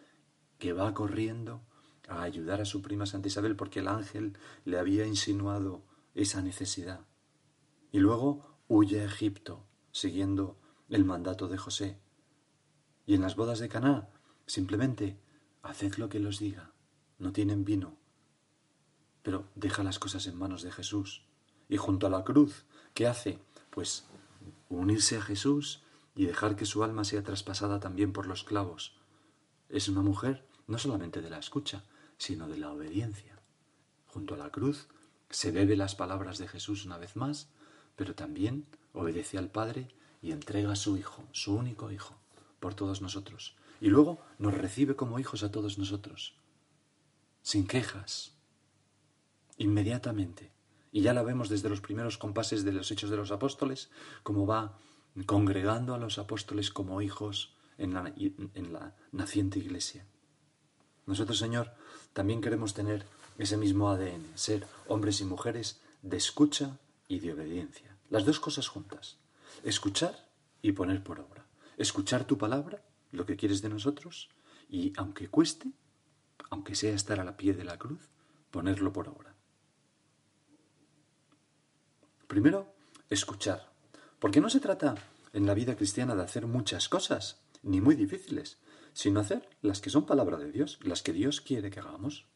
que 0.58 0.74
va 0.74 0.94
corriendo 0.94 1.62
a 2.08 2.22
ayudar 2.22 2.62
a 2.62 2.66
su 2.66 2.82
prima 2.82 3.06
Santa 3.06 3.28
Isabel 3.28 3.56
porque 3.56 3.80
el 3.80 3.88
ángel 3.88 4.38
le 4.64 4.80
había 4.80 5.06
insinuado 5.06 5.84
esa 6.14 6.42
necesidad. 6.42 7.02
Y 7.92 8.00
luego 8.00 8.60
huye 8.68 9.02
a 9.02 9.06
Egipto, 9.06 9.66
siguiendo 9.92 10.60
el 10.90 11.04
mandato 11.04 11.48
de 11.48 11.58
José. 11.58 12.00
Y 13.06 13.16
en 13.16 13.22
las 13.22 13.36
bodas 13.36 13.60
de 13.60 13.70
Caná, 13.70 14.10
simplemente 14.46 15.18
haced 15.64 15.96
lo 15.96 16.10
que 16.10 16.20
los 16.20 16.40
diga. 16.40 16.72
No 17.18 17.32
tienen 17.32 17.66
vino, 17.66 17.98
pero 19.24 19.48
deja 19.56 19.84
las 19.84 20.00
cosas 20.00 20.28
en 20.28 20.38
manos 20.38 20.62
de 20.62 20.72
Jesús. 20.72 21.26
Y 21.70 21.78
junto 21.78 22.08
a 22.08 22.10
la 22.10 22.24
cruz, 22.24 22.66
¿qué 22.94 23.08
hace? 23.08 23.40
Pues 23.70 24.06
unirse 24.70 25.18
a 25.18 25.22
Jesús 25.22 25.84
y 26.16 26.26
dejar 26.26 26.56
que 26.56 26.66
su 26.66 26.84
alma 26.84 27.04
sea 27.04 27.24
traspasada 27.24 27.80
también 27.80 28.14
por 28.14 28.28
los 28.28 28.44
clavos. 28.44 28.96
Es 29.70 29.88
una 29.88 30.02
mujer 30.02 30.48
no 30.68 30.78
solamente 30.78 31.22
de 31.22 31.30
la 31.30 31.40
escucha, 31.40 31.84
sino 32.18 32.48
de 32.48 32.58
la 32.58 32.72
obediencia. 32.72 33.40
Junto 34.08 34.36
a 34.36 34.38
la 34.38 34.52
cruz 34.52 34.88
se 35.30 35.52
bebe 35.52 35.76
las 35.76 35.96
palabras 35.96 36.38
de 36.38 36.48
Jesús 36.48 36.86
una 36.86 36.98
vez 36.98 37.16
más, 37.16 37.50
pero 37.96 38.16
también 38.16 38.66
obedece 38.94 39.38
al 39.38 39.50
Padre 39.50 39.90
y 40.22 40.32
entrega 40.32 40.72
a 40.72 40.76
su 40.76 40.98
Hijo, 40.98 41.24
su 41.32 41.56
único 41.56 41.92
Hijo, 41.92 42.16
por 42.60 42.74
todos 42.74 43.02
nosotros. 43.02 43.56
Y 43.82 43.90
luego 43.90 44.20
nos 44.38 44.54
recibe 44.54 44.96
como 44.96 45.20
hijos 45.20 45.44
a 45.44 45.52
todos 45.52 45.78
nosotros, 45.78 46.36
sin 47.42 47.68
quejas, 47.68 48.34
inmediatamente. 49.58 50.52
Y 50.92 51.02
ya 51.02 51.14
la 51.14 51.24
vemos 51.24 51.50
desde 51.50 51.70
los 51.70 51.82
primeros 51.82 52.18
compases 52.18 52.64
de 52.64 52.72
los 52.72 52.90
Hechos 52.92 53.10
de 53.10 53.18
los 53.18 53.32
Apóstoles, 53.32 53.90
como 54.24 54.48
va 54.48 54.80
congregando 55.26 55.94
a 55.94 55.98
los 55.98 56.18
apóstoles 56.18 56.72
como 56.72 57.02
hijos 57.02 57.56
en 57.78 57.94
la, 57.94 58.14
en 58.16 58.74
la 58.74 58.96
naciente 59.12 59.60
iglesia. 59.60 60.06
Nosotros, 61.06 61.38
Señor, 61.38 61.74
también 62.14 62.42
queremos 62.42 62.74
tener 62.74 63.06
ese 63.38 63.58
mismo 63.58 63.90
ADN, 63.90 64.26
ser 64.36 64.66
hombres 64.88 65.22
y 65.22 65.26
mujeres 65.26 65.82
de 66.02 66.18
escucha 66.18 66.80
y 67.08 67.20
de 67.20 67.34
obediencia. 67.34 67.98
Las 68.10 68.26
dos 68.26 68.40
cosas 68.40 68.68
juntas. 68.68 69.18
Escuchar 69.64 70.30
y 70.62 70.72
poner 70.72 71.04
por 71.04 71.20
obra. 71.20 71.46
Escuchar 71.78 72.26
tu 72.26 72.38
palabra, 72.38 72.82
lo 73.16 73.26
que 73.26 73.36
quieres 73.36 73.62
de 73.62 73.70
nosotros, 73.70 74.30
y 74.70 74.94
aunque 74.98 75.28
cueste, 75.28 75.72
aunque 76.50 76.76
sea 76.76 76.94
estar 76.94 77.20
a 77.20 77.24
la 77.24 77.38
pie 77.38 77.54
de 77.54 77.64
la 77.64 77.78
cruz, 77.78 78.10
ponerlo 78.52 78.94
por 78.94 79.10
obra. 79.10 79.36
Primero, 82.28 82.74
escuchar. 83.10 83.72
Porque 84.20 84.42
no 84.42 84.50
se 84.50 84.60
trata 84.60 84.96
en 85.34 85.46
la 85.46 85.54
vida 85.54 85.76
cristiana 85.76 86.16
de 86.16 86.24
hacer 86.24 86.48
muchas 86.48 86.90
cosas, 86.90 87.42
ni 87.62 87.82
muy 87.82 87.96
difíciles, 87.96 88.58
sino 88.94 89.20
hacer 89.20 89.48
las 89.62 89.82
que 89.82 89.90
son 89.90 90.06
palabra 90.06 90.38
de 90.38 90.52
Dios, 90.52 90.80
las 90.82 91.02
que 91.02 91.14
Dios 91.14 91.42
quiere 91.42 91.70
que 91.70 91.80
hagamos. 91.80 92.28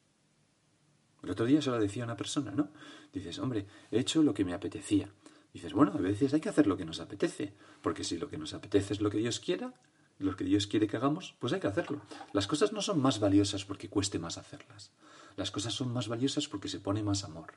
El 1.24 1.32
otro 1.32 1.46
día 1.46 1.62
se 1.62 1.70
lo 1.70 1.80
decía 1.80 2.04
una 2.04 2.18
persona, 2.18 2.52
¿no? 2.52 2.72
Dices, 3.12 3.40
hombre, 3.40 3.66
he 3.92 4.00
hecho 4.00 4.24
lo 4.24 4.34
que 4.34 4.46
me 4.46 4.54
apetecía. 4.54 5.12
Dices, 5.54 5.74
bueno, 5.74 5.94
a 5.94 5.98
veces 5.98 6.34
hay 6.34 6.42
que 6.42 6.50
hacer 6.50 6.68
lo 6.68 6.78
que 6.78 6.86
nos 6.86 7.00
apetece, 7.00 7.54
porque 7.82 8.04
si 8.04 8.18
lo 8.18 8.30
que 8.30 8.38
nos 8.38 8.54
apetece 8.54 8.94
es 8.94 9.02
lo 9.02 9.10
que 9.10 9.18
Dios 9.18 9.40
quiera, 9.40 9.74
lo 10.20 10.36
que 10.36 10.44
Dios 10.44 10.68
quiere 10.68 10.88
que 10.88 10.98
hagamos, 10.98 11.36
pues 11.40 11.54
hay 11.54 11.60
que 11.60 11.68
hacerlo. 11.68 12.02
Las 12.34 12.46
cosas 12.46 12.74
no 12.74 12.82
son 12.82 13.02
más 13.02 13.20
valiosas 13.20 13.66
porque 13.66 13.90
cueste 13.90 14.20
más 14.20 14.38
hacerlas. 14.38 14.92
Las 15.38 15.50
cosas 15.50 15.74
son 15.74 15.94
más 15.94 16.10
valiosas 16.10 16.48
porque 16.48 16.68
se 16.68 16.80
pone 16.80 17.02
más 17.02 17.24
amor 17.24 17.54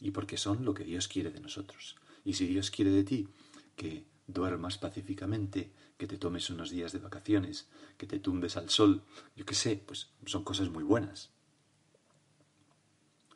y 0.00 0.10
porque 0.10 0.36
son 0.36 0.64
lo 0.64 0.74
que 0.74 0.84
Dios 0.84 1.08
quiere 1.08 1.30
de 1.30 1.40
nosotros. 1.40 1.96
Y 2.24 2.34
si 2.34 2.46
Dios 2.46 2.70
quiere 2.70 2.90
de 2.90 3.04
ti 3.04 3.28
que 3.74 4.04
duermas 4.26 4.76
pacíficamente, 4.78 5.72
que 5.96 6.06
te 6.06 6.18
tomes 6.18 6.50
unos 6.50 6.70
días 6.70 6.92
de 6.92 6.98
vacaciones, 6.98 7.68
que 7.96 8.06
te 8.06 8.18
tumbes 8.18 8.56
al 8.56 8.68
sol, 8.68 9.02
yo 9.34 9.46
qué 9.46 9.54
sé, 9.54 9.82
pues 9.84 10.10
son 10.26 10.44
cosas 10.44 10.68
muy 10.68 10.84
buenas. 10.84 11.30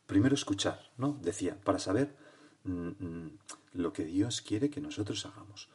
Primero 0.06 0.34
escuchar, 0.34 0.92
¿no? 0.98 1.18
Decía, 1.22 1.58
para 1.64 1.78
saber 1.78 2.16
mm, 2.64 2.88
mm, 2.88 3.38
lo 3.72 3.92
que 3.92 4.04
Dios 4.04 4.42
quiere 4.42 4.70
que 4.70 4.80
nosotros 4.80 5.24
hagamos. 5.26 5.68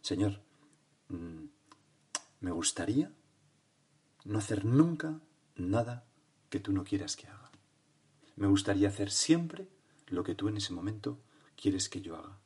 Señor, 0.00 0.40
mm, 1.08 1.46
me 2.44 2.52
gustaría 2.52 3.10
no 4.24 4.38
hacer 4.38 4.66
nunca 4.66 5.18
nada 5.56 6.04
que 6.50 6.60
tú 6.60 6.72
no 6.72 6.84
quieras 6.84 7.16
que 7.16 7.26
haga. 7.26 7.50
Me 8.36 8.46
gustaría 8.48 8.88
hacer 8.88 9.10
siempre 9.10 9.66
lo 10.08 10.24
que 10.24 10.34
tú 10.34 10.48
en 10.48 10.58
ese 10.58 10.74
momento 10.74 11.18
quieres 11.56 11.88
que 11.88 12.02
yo 12.02 12.16
haga. 12.16 12.38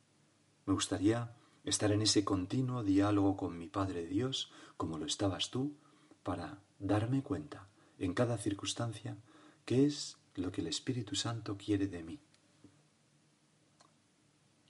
Me 0.65 0.73
gustaría 0.73 1.35
estar 1.65 1.91
en 1.91 2.01
ese 2.01 2.23
continuo 2.23 2.81
diálogo 2.81 3.35
con 3.35 3.57
mi 3.57 3.67
Padre 3.67 4.05
Dios, 4.05 4.53
como 4.77 4.97
lo 4.97 5.05
estabas 5.05 5.51
tú, 5.51 5.75
para 6.23 6.59
darme 6.79 7.21
cuenta 7.21 7.67
en 7.97 8.13
cada 8.13 8.37
circunstancia 8.37 9.17
qué 9.65 9.85
es 9.85 10.15
lo 10.35 10.49
que 10.53 10.61
el 10.61 10.67
Espíritu 10.67 11.15
Santo 11.15 11.57
quiere 11.57 11.87
de 11.87 12.03
mí. 12.03 12.19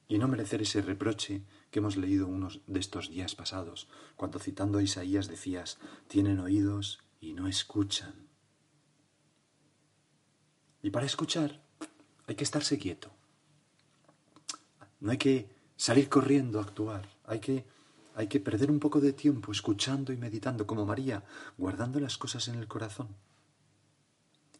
Y 0.07 0.17
no 0.17 0.27
merecer 0.27 0.63
ese 0.63 0.81
reproche 0.81 1.43
que 1.71 1.79
hemos 1.79 1.97
leído 1.97 2.27
unos 2.27 2.61
de 2.67 2.79
estos 2.79 3.09
días 3.09 3.35
pasados, 3.35 3.87
cuando 4.15 4.39
citando 4.39 4.79
a 4.79 4.83
Isaías 4.83 5.27
decías, 5.27 5.77
tienen 6.07 6.39
oídos 6.39 6.99
y 7.19 7.33
no 7.33 7.47
escuchan. 7.47 8.27
Y 10.81 10.89
para 10.89 11.05
escuchar 11.05 11.61
hay 12.27 12.35
que 12.35 12.43
estarse 12.43 12.77
quieto. 12.77 13.11
No 14.99 15.11
hay 15.11 15.17
que 15.17 15.49
salir 15.75 16.09
corriendo 16.09 16.59
a 16.59 16.63
actuar. 16.63 17.07
Hay 17.25 17.39
que, 17.39 17.65
hay 18.15 18.27
que 18.27 18.39
perder 18.39 18.69
un 18.69 18.79
poco 18.79 18.99
de 18.99 19.13
tiempo 19.13 19.51
escuchando 19.51 20.11
y 20.13 20.17
meditando, 20.17 20.67
como 20.67 20.85
María, 20.85 21.23
guardando 21.57 21.99
las 21.99 22.17
cosas 22.17 22.47
en 22.47 22.55
el 22.55 22.67
corazón. 22.67 23.15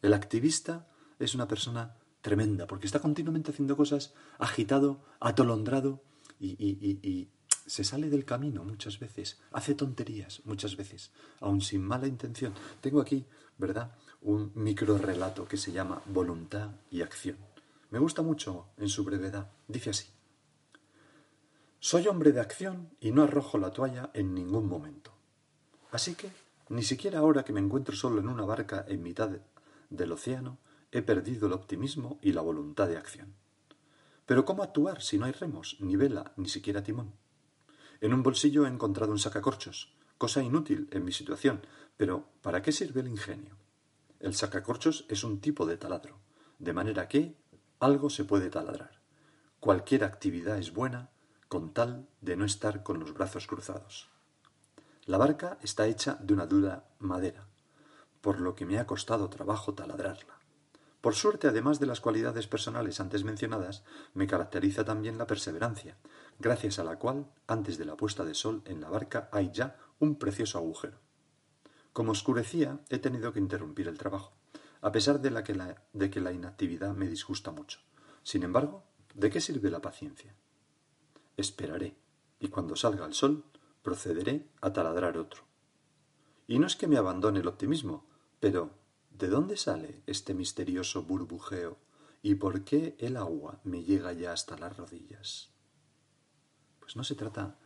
El 0.02 0.14
activista 0.14 0.88
es 1.18 1.34
una 1.34 1.46
persona 1.46 1.96
tremenda, 2.22 2.66
porque 2.66 2.86
está 2.86 3.00
continuamente 3.00 3.50
haciendo 3.50 3.76
cosas, 3.76 4.14
agitado, 4.38 5.04
atolondrado, 5.20 6.02
y, 6.40 7.28
se 7.66 7.84
sale 7.84 8.10
del 8.10 8.24
camino 8.24 8.64
muchas 8.64 8.98
veces, 8.98 9.38
hace 9.52 9.76
tonterías 9.76 10.40
muchas 10.44 10.76
veces, 10.76 11.12
aun 11.38 11.60
sin 11.60 11.82
mala 11.82 12.08
intención. 12.08 12.52
Tengo 12.80 13.00
aquí, 13.00 13.26
¿verdad?, 13.58 13.94
un 14.22 14.50
micro 14.54 14.98
relato 14.98 15.46
que 15.46 15.56
se 15.56 15.70
llama 15.70 16.02
Voluntad 16.06 16.70
y 16.90 17.02
Acción. 17.02 17.36
Me 17.90 17.98
gusta 17.98 18.22
mucho 18.22 18.66
en 18.76 18.88
su 18.88 19.04
brevedad. 19.04 19.50
Dice 19.68 19.90
así. 19.90 20.08
Soy 21.78 22.06
hombre 22.08 22.32
de 22.32 22.40
acción 22.40 22.90
y 23.00 23.10
no 23.10 23.22
arrojo 23.22 23.56
la 23.58 23.72
toalla 23.72 24.10
en 24.14 24.34
ningún 24.34 24.68
momento. 24.68 25.12
Así 25.90 26.14
que, 26.14 26.30
ni 26.68 26.82
siquiera 26.82 27.20
ahora 27.20 27.42
que 27.42 27.52
me 27.52 27.60
encuentro 27.60 27.96
solo 27.96 28.20
en 28.20 28.28
una 28.28 28.44
barca 28.44 28.84
en 28.86 29.02
mitad 29.02 29.30
del 29.88 30.12
océano, 30.12 30.58
he 30.92 31.02
perdido 31.02 31.46
el 31.46 31.52
optimismo 31.52 32.18
y 32.22 32.32
la 32.32 32.42
voluntad 32.42 32.86
de 32.88 32.96
acción. 32.96 33.34
Pero 34.30 34.44
¿cómo 34.44 34.62
actuar 34.62 35.02
si 35.02 35.18
no 35.18 35.26
hay 35.26 35.32
remos, 35.32 35.76
ni 35.80 35.96
vela, 35.96 36.32
ni 36.36 36.48
siquiera 36.48 36.84
timón? 36.84 37.16
En 38.00 38.14
un 38.14 38.22
bolsillo 38.22 38.64
he 38.64 38.68
encontrado 38.68 39.10
un 39.10 39.18
sacacorchos, 39.18 39.92
cosa 40.18 40.40
inútil 40.40 40.88
en 40.92 41.04
mi 41.04 41.10
situación, 41.10 41.66
pero 41.96 42.28
¿para 42.40 42.62
qué 42.62 42.70
sirve 42.70 43.00
el 43.00 43.08
ingenio? 43.08 43.56
El 44.20 44.36
sacacorchos 44.36 45.04
es 45.08 45.24
un 45.24 45.40
tipo 45.40 45.66
de 45.66 45.78
taladro, 45.78 46.20
de 46.60 46.72
manera 46.72 47.08
que 47.08 47.34
algo 47.80 48.08
se 48.08 48.22
puede 48.22 48.50
taladrar. 48.50 49.00
Cualquier 49.58 50.04
actividad 50.04 50.58
es 50.58 50.72
buena 50.72 51.10
con 51.48 51.74
tal 51.74 52.06
de 52.20 52.36
no 52.36 52.44
estar 52.44 52.84
con 52.84 53.00
los 53.00 53.12
brazos 53.12 53.48
cruzados. 53.48 54.10
La 55.06 55.18
barca 55.18 55.58
está 55.60 55.88
hecha 55.88 56.16
de 56.20 56.34
una 56.34 56.46
dura 56.46 56.84
madera, 57.00 57.48
por 58.20 58.40
lo 58.40 58.54
que 58.54 58.64
me 58.64 58.78
ha 58.78 58.86
costado 58.86 59.28
trabajo 59.28 59.74
taladrarla. 59.74 60.39
Por 61.00 61.14
suerte, 61.14 61.48
además 61.48 61.80
de 61.80 61.86
las 61.86 62.00
cualidades 62.00 62.46
personales 62.46 63.00
antes 63.00 63.24
mencionadas, 63.24 63.84
me 64.12 64.26
caracteriza 64.26 64.84
también 64.84 65.16
la 65.16 65.26
perseverancia, 65.26 65.96
gracias 66.38 66.78
a 66.78 66.84
la 66.84 66.98
cual, 66.98 67.26
antes 67.46 67.78
de 67.78 67.86
la 67.86 67.96
puesta 67.96 68.24
de 68.24 68.34
sol 68.34 68.62
en 68.66 68.80
la 68.80 68.90
barca 68.90 69.28
hay 69.32 69.50
ya 69.52 69.78
un 69.98 70.16
precioso 70.16 70.58
agujero. 70.58 70.98
Como 71.92 72.12
oscurecía, 72.12 72.80
he 72.90 72.98
tenido 72.98 73.32
que 73.32 73.40
interrumpir 73.40 73.88
el 73.88 73.98
trabajo, 73.98 74.34
a 74.82 74.92
pesar 74.92 75.20
de, 75.20 75.30
de 75.92 76.10
que 76.10 76.20
la 76.20 76.32
inactividad 76.32 76.94
me 76.94 77.08
disgusta 77.08 77.50
mucho. 77.50 77.80
Sin 78.22 78.42
embargo, 78.42 78.84
¿de 79.14 79.30
qué 79.30 79.40
sirve 79.40 79.70
la 79.70 79.80
paciencia? 79.80 80.34
esperaré, 81.40 81.96
y 82.38 82.48
cuando 82.48 82.76
salga 82.76 83.06
el 83.06 83.14
sol, 83.14 83.44
procederé 83.82 84.46
a 84.60 84.72
taladrar 84.72 85.16
otro. 85.16 85.42
Y 86.46 86.58
no 86.58 86.66
es 86.66 86.76
que 86.76 86.86
me 86.86 86.96
abandone 86.96 87.40
el 87.40 87.48
optimismo, 87.48 88.06
pero 88.40 88.70
¿de 89.20 89.28
dónde 89.28 89.58
sale 89.58 90.02
este 90.06 90.32
misterioso 90.32 91.02
burbujeo 91.02 91.78
y 92.22 92.36
por 92.36 92.64
qué 92.64 92.96
el 92.98 93.18
agua 93.18 93.60
me 93.64 93.84
llega 93.84 94.14
ya 94.14 94.32
hasta 94.32 94.56
las 94.56 94.76
rodillas? 94.78 95.50
Pues 96.80 96.96
no 96.96 97.04
se 97.04 97.14
trata 97.14 97.58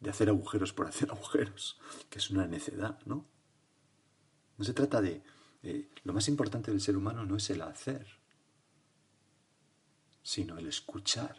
de 0.00 0.10
hacer 0.10 0.28
agujeros 0.28 0.74
por 0.74 0.86
hacer 0.86 1.10
agujeros, 1.12 1.80
que 2.10 2.18
es 2.18 2.28
una 2.28 2.46
necedad, 2.46 3.00
¿no? 3.06 3.26
No 4.58 4.64
se 4.64 4.74
trata 4.74 5.00
de... 5.00 5.22
Eh, 5.62 5.88
lo 6.04 6.12
más 6.12 6.28
importante 6.28 6.70
del 6.70 6.80
ser 6.80 6.96
humano 6.96 7.24
no 7.24 7.36
es 7.36 7.48
el 7.50 7.62
hacer, 7.62 8.06
sino 10.22 10.58
el 10.58 10.66
escuchar 10.66 11.36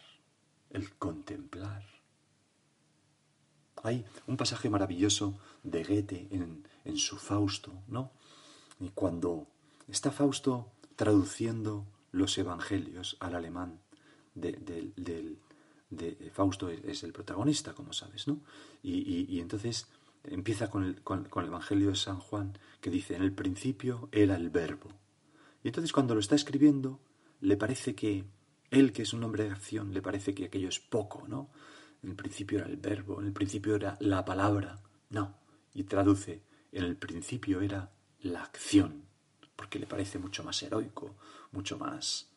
el 0.72 0.96
contemplar. 0.96 1.86
Hay 3.84 4.06
un 4.28 4.36
pasaje 4.36 4.70
maravilloso 4.70 5.40
de 5.64 5.84
Goethe 5.84 6.28
en, 6.32 6.98
su 6.98 7.18
Fausto, 7.18 7.84
¿no? 7.88 8.12
Y 8.80 8.90
cuando 8.90 9.48
está 9.90 10.12
Fausto 10.12 10.72
traduciendo 10.96 11.86
los 12.12 12.38
evangelios 12.38 13.18
al 13.20 13.36
alemán 13.36 13.80
de 14.34 15.38
Fausto 16.32 16.70
es, 16.70 17.04
el 17.04 17.14
protagonista, 17.14 17.74
como 17.74 17.94
sabes, 17.94 18.28
¿no? 18.28 18.42
Y, 18.84 19.40
entonces 19.40 19.88
empieza 20.24 20.70
con 20.70 20.84
el, 20.84 21.02
con, 21.02 21.28
el, 21.36 21.46
Evangelio 21.46 21.90
de 21.90 21.96
San 21.96 22.20
Juan, 22.20 22.58
que 22.82 22.90
dice, 22.90 23.16
en 23.16 23.24
el 23.24 23.32
principio 23.32 24.10
era 24.12 24.36
el 24.36 24.50
verbo. 24.50 24.90
Y 25.64 25.70
entonces 25.70 25.92
cuando 25.92 26.14
lo 26.14 26.20
está 26.20 26.36
escribiendo, 26.36 27.00
le 27.42 27.58
parece 27.58 27.96
que 27.96 28.26
él, 28.70 28.92
que 28.92 29.02
es 29.02 29.14
un 29.14 29.24
hombre 29.24 29.46
de 29.46 29.52
acción, 29.52 29.94
le 29.94 30.02
parece 30.02 30.34
que 30.34 30.46
aquello 30.46 30.70
es 30.70 30.80
poco, 30.80 31.28
¿no? 31.28 31.50
En 32.04 32.12
el 32.12 32.16
principio 32.16 32.60
era 32.60 32.68
el 32.68 32.78
verbo, 32.78 33.20
en 33.20 33.28
el 33.28 33.34
principio 33.34 33.76
era 33.76 33.98
la 34.00 34.24
palabra. 34.24 34.80
No, 35.10 35.36
y 35.74 35.84
traduce, 35.84 36.44
en 36.72 36.84
el 36.84 36.96
principio 36.96 37.62
era 37.62 37.92
la 38.22 38.44
acción, 38.44 39.06
porque 39.60 39.78
le 39.78 39.88
parece 39.88 40.20
mucho 40.20 40.42
más 40.42 40.64
heroico, 40.64 41.18
mucho 41.52 41.78
más 41.78 42.30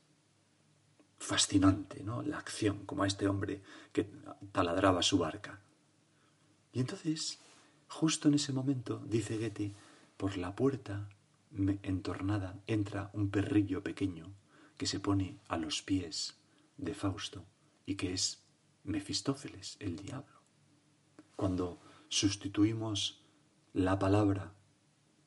fascinante, 1.18 2.02
¿no? 2.02 2.20
La 2.22 2.38
acción, 2.38 2.84
como 2.84 3.04
a 3.04 3.06
este 3.06 3.28
hombre 3.28 3.62
que 3.92 4.10
taladraba 4.50 5.02
su 5.02 5.18
barca. 5.18 5.60
Y 6.72 6.80
entonces, 6.80 7.38
justo 7.86 8.26
en 8.26 8.34
ese 8.34 8.52
momento, 8.52 9.00
dice 9.06 9.38
Goethe, 9.38 9.72
por 10.16 10.36
la 10.36 10.56
puerta 10.56 11.08
entornada 11.84 12.60
entra 12.66 13.10
un 13.12 13.30
perrillo 13.30 13.84
pequeño 13.84 14.34
que 14.76 14.88
se 14.88 14.98
pone 14.98 15.38
a 15.46 15.58
los 15.58 15.80
pies 15.80 16.34
de 16.76 16.92
Fausto 16.92 17.46
y 17.86 17.94
que 17.94 18.14
es 18.14 18.42
Mefistófeles, 18.82 19.76
el 19.78 19.94
diablo. 19.94 20.40
Cuando 21.36 21.78
sustituimos 22.08 23.22
la 23.74 23.96
palabra, 23.96 24.54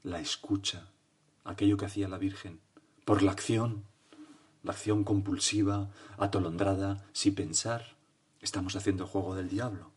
la 0.03 0.19
escucha, 0.19 0.91
aquello 1.45 1.77
que 1.77 1.85
hacía 1.85 2.09
la 2.09 2.17
Virgen, 2.17 2.59
por 3.05 3.21
la 3.23 3.31
acción, 3.31 3.85
la 4.63 4.73
acción 4.73 5.03
compulsiva, 5.03 5.91
atolondrada, 6.17 7.05
sin 7.13 7.35
pensar, 7.35 7.95
estamos 8.41 8.75
haciendo 8.75 9.07
juego 9.07 9.35
del 9.35 9.47
diablo. 9.47 9.91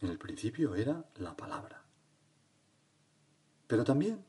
En 0.00 0.08
el 0.08 0.18
principio 0.18 0.74
era 0.74 1.04
la 1.16 1.36
palabra. 1.36 1.84
Pero 3.66 3.84
también, 3.84 4.24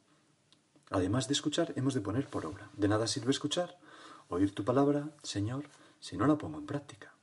además 0.92 1.28
de 1.28 1.34
escuchar, 1.34 1.74
hemos 1.78 1.94
de 1.94 2.02
poner 2.02 2.28
por 2.28 2.46
obra. 2.46 2.70
De 2.76 2.90
nada 2.90 3.08
sirve 3.08 3.32
escuchar, 3.32 3.80
oír 4.28 4.54
tu 4.54 4.66
palabra, 4.66 5.16
Señor, 5.24 5.70
si 6.00 6.18
no 6.18 6.28
la 6.28 6.38
pongo 6.38 6.60
en 6.60 6.66
práctica. 6.66 7.14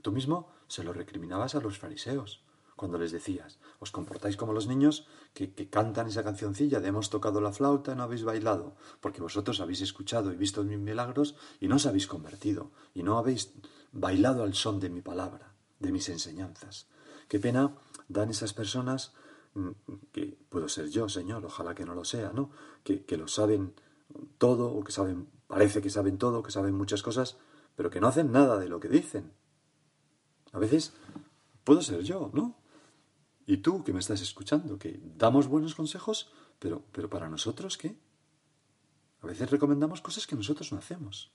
Tú 0.00 0.12
mismo 0.12 0.50
se 0.66 0.82
lo 0.82 0.92
recriminabas 0.94 1.54
a 1.54 1.60
los 1.60 1.78
fariseos 1.78 2.42
cuando 2.82 2.98
les 2.98 3.12
decías, 3.12 3.60
os 3.78 3.94
comportáis 3.94 4.34
como 4.36 4.52
los 4.52 4.66
niños 4.66 5.06
que, 5.34 5.54
cantan 5.70 6.08
esa 6.08 6.24
cancioncilla 6.24 6.80
de 6.80 6.88
hemos 6.88 7.10
tocado 7.10 7.40
la 7.40 7.52
flauta, 7.52 7.94
no 7.94 8.02
habéis 8.02 8.24
bailado, 8.24 8.74
porque 9.00 9.22
vosotros 9.22 9.60
habéis 9.60 9.82
escuchado 9.82 10.32
y 10.32 10.36
visto 10.36 10.64
mis 10.64 10.80
milagros 10.80 11.36
y 11.60 11.68
no 11.68 11.76
os 11.76 11.86
habéis 11.86 12.08
convertido, 12.08 12.72
y 12.92 13.04
no 13.04 13.18
habéis 13.18 13.54
bailado 13.92 14.42
al 14.42 14.54
son 14.54 14.80
de 14.80 14.90
mi 14.90 15.00
palabra, 15.00 15.54
de 15.78 15.92
mis 15.92 16.08
enseñanzas. 16.08 16.88
Qué 17.28 17.38
pena 17.38 17.78
dan 18.08 18.30
esas 18.30 18.52
personas 18.52 19.12
mm, 19.54 19.70
que 20.10 20.36
puedo 20.48 20.68
ser 20.68 20.88
yo, 20.88 21.08
Señor, 21.08 21.46
ojalá 21.46 21.76
que 21.76 21.84
no 21.84 21.94
lo 21.94 22.04
sea, 22.04 22.32
¿no? 22.32 22.50
Que, 22.82 23.04
que 23.04 23.16
lo 23.16 23.28
saben 23.28 23.74
todo, 24.38 24.74
o 24.74 24.82
que 24.82 24.90
saben, 24.90 25.28
parece 25.46 25.82
que 25.82 25.90
saben 25.90 26.18
todo, 26.18 26.42
que 26.42 26.50
saben 26.50 26.74
muchas 26.74 27.04
cosas, 27.04 27.38
pero 27.76 27.90
que 27.90 28.00
no 28.00 28.08
hacen 28.08 28.32
nada 28.32 28.58
de 28.58 28.68
lo 28.68 28.80
que 28.80 28.88
dicen. 28.88 29.30
A 30.50 30.58
veces 30.58 30.92
puedo 31.62 31.80
ser 31.80 32.02
yo, 32.02 32.28
¿no? 32.34 32.60
Y 33.46 33.58
tú 33.58 33.82
que 33.82 33.92
me 33.92 34.00
estás 34.00 34.20
escuchando, 34.20 34.78
que 34.78 35.00
damos 35.16 35.48
buenos 35.48 35.74
consejos, 35.74 36.32
pero, 36.58 36.84
pero 36.92 37.10
para 37.10 37.28
nosotros, 37.28 37.76
¿qué? 37.76 37.96
A 39.20 39.26
veces 39.26 39.50
recomendamos 39.50 40.00
cosas 40.00 40.26
que 40.26 40.36
nosotros 40.36 40.72
no 40.72 40.78
hacemos. 40.78 41.32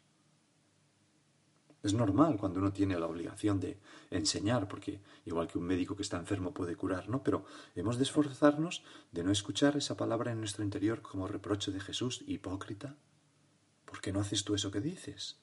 Es 1.83 1.93
normal 1.93 2.37
cuando 2.37 2.59
uno 2.59 2.73
tiene 2.73 2.99
la 2.99 3.05
obligación 3.05 3.59
de 3.59 3.79
enseñar, 4.09 4.67
porque 4.67 4.99
igual 5.25 5.47
que 5.47 5.57
un 5.57 5.65
médico 5.65 5.95
que 5.95 6.01
está 6.01 6.17
enfermo 6.17 6.53
puede 6.53 6.75
curar, 6.75 7.07
¿no? 7.07 7.23
Pero 7.23 7.45
hemos 7.75 7.97
de 7.97 8.03
esforzarnos 8.03 8.83
de 9.11 9.23
no 9.23 9.31
escuchar 9.31 9.77
esa 9.77 9.95
palabra 9.95 10.31
en 10.31 10.39
nuestro 10.39 10.63
interior 10.63 11.01
como 11.01 11.27
reproche 11.27 11.71
de 11.71 11.79
Jesús, 11.79 12.23
hipócrita. 12.27 12.97
¿Por 13.85 14.01
qué 14.01 14.11
no 14.11 14.19
haces 14.19 14.43
tú 14.43 14.55
eso 14.55 14.71
que 14.71 14.81
dices? 14.81 15.37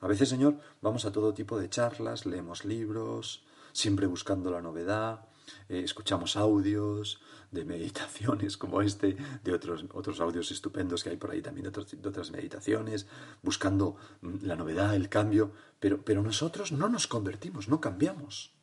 A 0.00 0.08
veces, 0.08 0.28
Señor, 0.28 0.60
vamos 0.82 1.06
a 1.06 1.12
todo 1.12 1.32
tipo 1.32 1.58
de 1.58 1.70
charlas, 1.70 2.26
leemos 2.26 2.64
libros, 2.64 3.46
siempre 3.76 4.06
buscando 4.06 4.50
la 4.50 4.62
novedad, 4.62 5.28
eh, 5.68 5.82
escuchamos 5.84 6.36
audios 6.36 7.20
de 7.50 7.64
meditaciones 7.64 8.56
como 8.62 8.80
este, 8.80 9.16
de 9.44 9.52
otros, 9.52 9.84
otros 9.92 10.20
audios 10.20 10.50
estupendos 10.50 11.04
que 11.04 11.10
hay 11.10 11.16
por 11.16 11.30
ahí 11.30 11.42
también 11.42 11.70
de, 11.70 12.08
otras 12.08 12.30
meditaciones, 12.30 13.06
buscando 13.42 13.96
mm, 14.22 14.46
la 14.46 14.56
novedad, 14.56 14.94
el 14.94 15.08
cambio, 15.08 15.52
pero, 15.78 16.02
pero 16.04 16.22
nosotros 16.22 16.72
no 16.72 16.88
nos 16.88 17.06
convertimos, 17.06 17.68
no 17.68 17.80
cambiamos. 17.80 18.54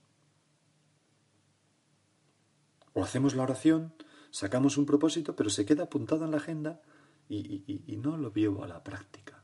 O 2.93 3.04
hacemos 3.04 3.36
la 3.36 3.43
oración, 3.43 3.93
sacamos 4.32 4.78
un 4.78 4.86
propósito, 4.86 5.36
pero 5.36 5.49
se 5.49 5.65
queda 5.65 5.84
apuntado 5.84 6.26
en 6.26 6.32
la 6.32 6.38
agenda 6.38 6.82
y, 7.30 7.63
y 7.65 7.97
no 7.97 8.17
lo 8.17 8.32
llevo 8.34 8.63
a 8.63 8.67
la 8.67 8.84
práctica. 8.84 9.43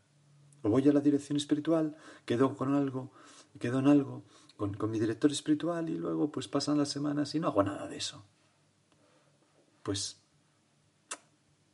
O 0.62 0.70
voy 0.70 0.88
a 0.88 0.94
la 0.94 1.00
dirección 1.00 1.38
espiritual, 1.38 1.96
quedo 2.26 2.56
con 2.56 2.76
algo, 2.76 3.12
quedo 3.60 3.80
en 3.80 3.88
algo 3.88 4.26
con, 4.60 4.92
mi 4.92 5.00
director 5.00 5.32
espiritual 5.32 5.90
y 5.90 5.98
luego 5.98 6.30
pues 6.30 6.50
pasan 6.50 6.78
las 6.78 6.90
semanas 6.90 7.34
y 7.34 7.40
no 7.40 7.48
hago 7.48 7.64
nada 7.64 7.88
de 7.88 7.96
eso. 7.96 8.26
Pues 9.84 10.20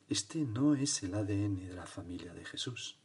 este 0.07 0.37
no 0.45 0.75
es 0.75 1.01
el 1.01 1.15
ADN 1.15 1.67
de 1.67 1.73
la 1.73 1.87
familia 1.87 2.31
de 2.35 2.45
Jesús. 2.45 2.99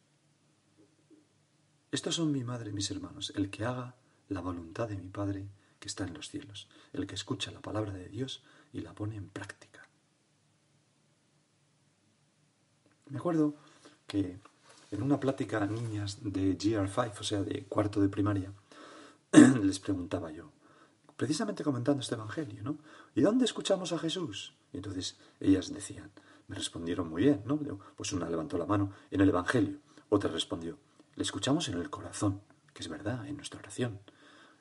Estos 1.90 2.16
son 2.16 2.30
mi 2.30 2.44
madre 2.44 2.68
y 2.68 2.72
mis 2.74 2.90
hermanos, 2.90 3.32
el 3.34 3.48
que 3.48 3.64
haga 3.64 3.96
la 4.28 4.42
voluntad 4.42 4.86
de 4.86 4.98
mi 4.98 5.08
Padre 5.08 5.48
que 5.80 5.88
está 5.88 6.04
en 6.04 6.12
los 6.12 6.28
cielos, 6.28 6.68
el 6.92 7.06
que 7.06 7.14
escucha 7.14 7.50
la 7.50 7.62
palabra 7.62 7.94
de 7.94 8.08
Dios 8.10 8.44
y 8.74 8.82
la 8.82 8.94
pone 8.94 9.16
en 9.16 9.30
práctica. 9.30 9.88
Me 13.06 13.18
acuerdo 13.18 13.54
que 14.06 14.38
en 14.90 15.02
una 15.02 15.18
plática 15.18 15.62
a 15.62 15.66
niñas 15.66 16.18
de 16.22 16.56
GR5, 16.56 17.18
o 17.18 17.24
sea, 17.24 17.42
de 17.42 17.64
cuarto 17.64 18.02
de 18.02 18.10
primaria, 18.10 18.52
les 19.62 19.78
preguntaba 19.78 20.32
yo, 20.32 20.50
precisamente 21.16 21.62
comentando 21.62 22.00
este 22.00 22.14
Evangelio, 22.14 22.62
¿no? 22.62 22.78
¿Y 23.14 23.20
dónde 23.20 23.44
escuchamos 23.44 23.92
a 23.92 23.98
Jesús? 23.98 24.54
Entonces 24.72 25.18
ellas 25.38 25.72
decían, 25.72 26.10
me 26.48 26.56
respondieron 26.56 27.08
muy 27.08 27.22
bien, 27.22 27.42
¿no? 27.44 27.58
Pues 27.96 28.12
una 28.12 28.28
levantó 28.28 28.58
la 28.58 28.66
mano 28.66 28.92
en 29.10 29.20
el 29.20 29.28
Evangelio, 29.28 29.78
otra 30.08 30.30
respondió, 30.30 30.78
le 31.14 31.22
escuchamos 31.22 31.68
en 31.68 31.74
el 31.74 31.90
corazón, 31.90 32.40
que 32.74 32.82
es 32.82 32.88
verdad, 32.88 33.26
en 33.26 33.36
nuestra 33.36 33.60
oración. 33.60 34.00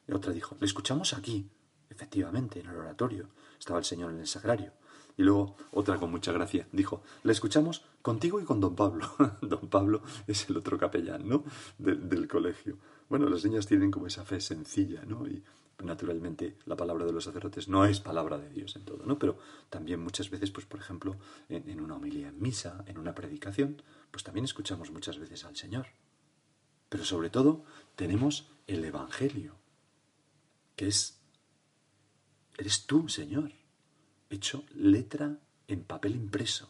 Y 0.07 0.13
otra 0.13 0.33
dijo, 0.33 0.55
le 0.59 0.65
escuchamos 0.65 1.13
aquí, 1.13 1.49
efectivamente, 1.89 2.59
en 2.59 2.67
el 2.69 2.75
oratorio, 2.75 3.29
estaba 3.57 3.79
el 3.79 3.85
Señor 3.85 4.11
en 4.11 4.19
el 4.19 4.27
sagrario. 4.27 4.73
Y 5.17 5.23
luego 5.23 5.55
otra 5.71 5.97
con 5.97 6.11
mucha 6.11 6.31
gracia 6.31 6.67
dijo, 6.71 7.03
le 7.23 7.31
escuchamos 7.31 7.83
contigo 8.01 8.39
y 8.39 8.45
con 8.45 8.59
don 8.59 8.75
Pablo. 8.75 9.09
don 9.41 9.67
Pablo 9.67 10.01
es 10.27 10.49
el 10.49 10.57
otro 10.57 10.77
capellán, 10.77 11.27
¿no? 11.27 11.43
del 11.77 12.27
colegio. 12.27 12.77
Bueno, 13.09 13.27
los 13.27 13.43
niños 13.43 13.65
tienen 13.65 13.89
como 13.89 14.07
esa 14.07 14.23
fe 14.23 14.39
sencilla, 14.39 15.03
¿no? 15.03 15.27
Y 15.27 15.43
naturalmente 15.83 16.57
la 16.65 16.75
palabra 16.75 17.05
de 17.05 17.11
los 17.11 17.23
sacerdotes 17.23 17.67
no 17.67 17.85
es 17.85 17.99
palabra 17.99 18.37
de 18.37 18.49
Dios 18.49 18.75
en 18.75 18.85
todo, 18.85 19.05
¿no? 19.05 19.17
Pero 19.17 19.39
también 19.69 19.99
muchas 19.99 20.29
veces, 20.29 20.51
pues 20.51 20.65
por 20.65 20.79
ejemplo, 20.79 21.17
en, 21.47 21.79
una 21.79 21.95
homilía 21.95 22.29
en 22.29 22.39
misa, 22.39 22.83
en 22.87 22.97
una 22.97 23.15
predicación, 23.15 23.81
pues 24.11 24.23
también 24.23 24.45
escuchamos 24.45 24.91
muchas 24.91 25.17
veces 25.17 25.43
al 25.45 25.55
Señor. 25.55 25.87
Pero 26.89 27.03
sobre 27.03 27.29
todo 27.29 27.63
tenemos 27.95 28.51
el 28.67 28.83
Evangelio, 28.85 29.55
que 30.75 30.87
es, 30.87 31.19
eres 32.57 32.85
tú, 32.85 33.09
Señor, 33.09 33.51
hecho 34.29 34.65
letra 34.75 35.39
en 35.67 35.83
papel 35.83 36.15
impreso. 36.15 36.69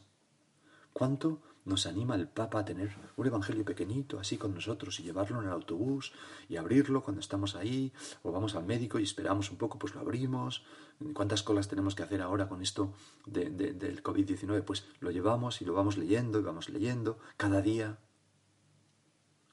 ¿Cuánto 0.94 1.42
nos 1.66 1.86
anima 1.86 2.16
el 2.16 2.28
Papa 2.28 2.60
a 2.60 2.66
tener 2.66 2.96
un 3.16 3.28
evangelio 3.28 3.64
pequeñito 3.66 4.20
así 4.20 4.38
con 4.38 4.54
nosotros 4.54 5.00
y 5.00 5.04
llevarlo 5.04 5.40
en 5.40 5.48
el 5.48 5.54
autobús 5.54 6.14
y 6.48 6.58
abrirlo 6.58 7.04
cuando 7.04 7.20
estamos 7.20 7.56
ahí 7.56 7.94
o 8.24 8.32
vamos 8.32 8.56
al 8.56 8.66
médico 8.66 9.00
y 9.00 9.04
esperamos 9.04 9.52
un 9.52 9.58
poco, 9.58 9.78
pues 9.78 9.94
lo 9.94 10.02
abrimos. 10.02 10.64
¿Cuántas 11.14 11.44
colas 11.44 11.68
tenemos 11.68 11.96
que 11.96 12.04
hacer 12.04 12.22
ahora 12.22 12.50
con 12.50 12.62
esto 12.62 12.94
del 13.26 14.04
COVID-19? 14.04 14.64
Pues 14.64 14.86
lo 15.00 15.12
llevamos 15.12 15.62
y 15.62 15.66
lo 15.66 15.74
vamos 15.74 15.98
leyendo 15.98 16.40
y 16.40 16.44
vamos 16.44 16.70
leyendo 16.70 17.20
cada 17.38 17.62
día. 17.62 18.00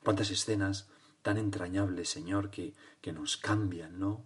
¿Cuántas 0.02 0.30
escenas 0.30 0.88
tan 1.22 1.38
entrañables, 1.38 2.08
Señor, 2.08 2.50
que, 2.50 2.74
que 3.00 3.12
nos 3.12 3.36
cambian, 3.36 3.98
¿no? 3.98 4.24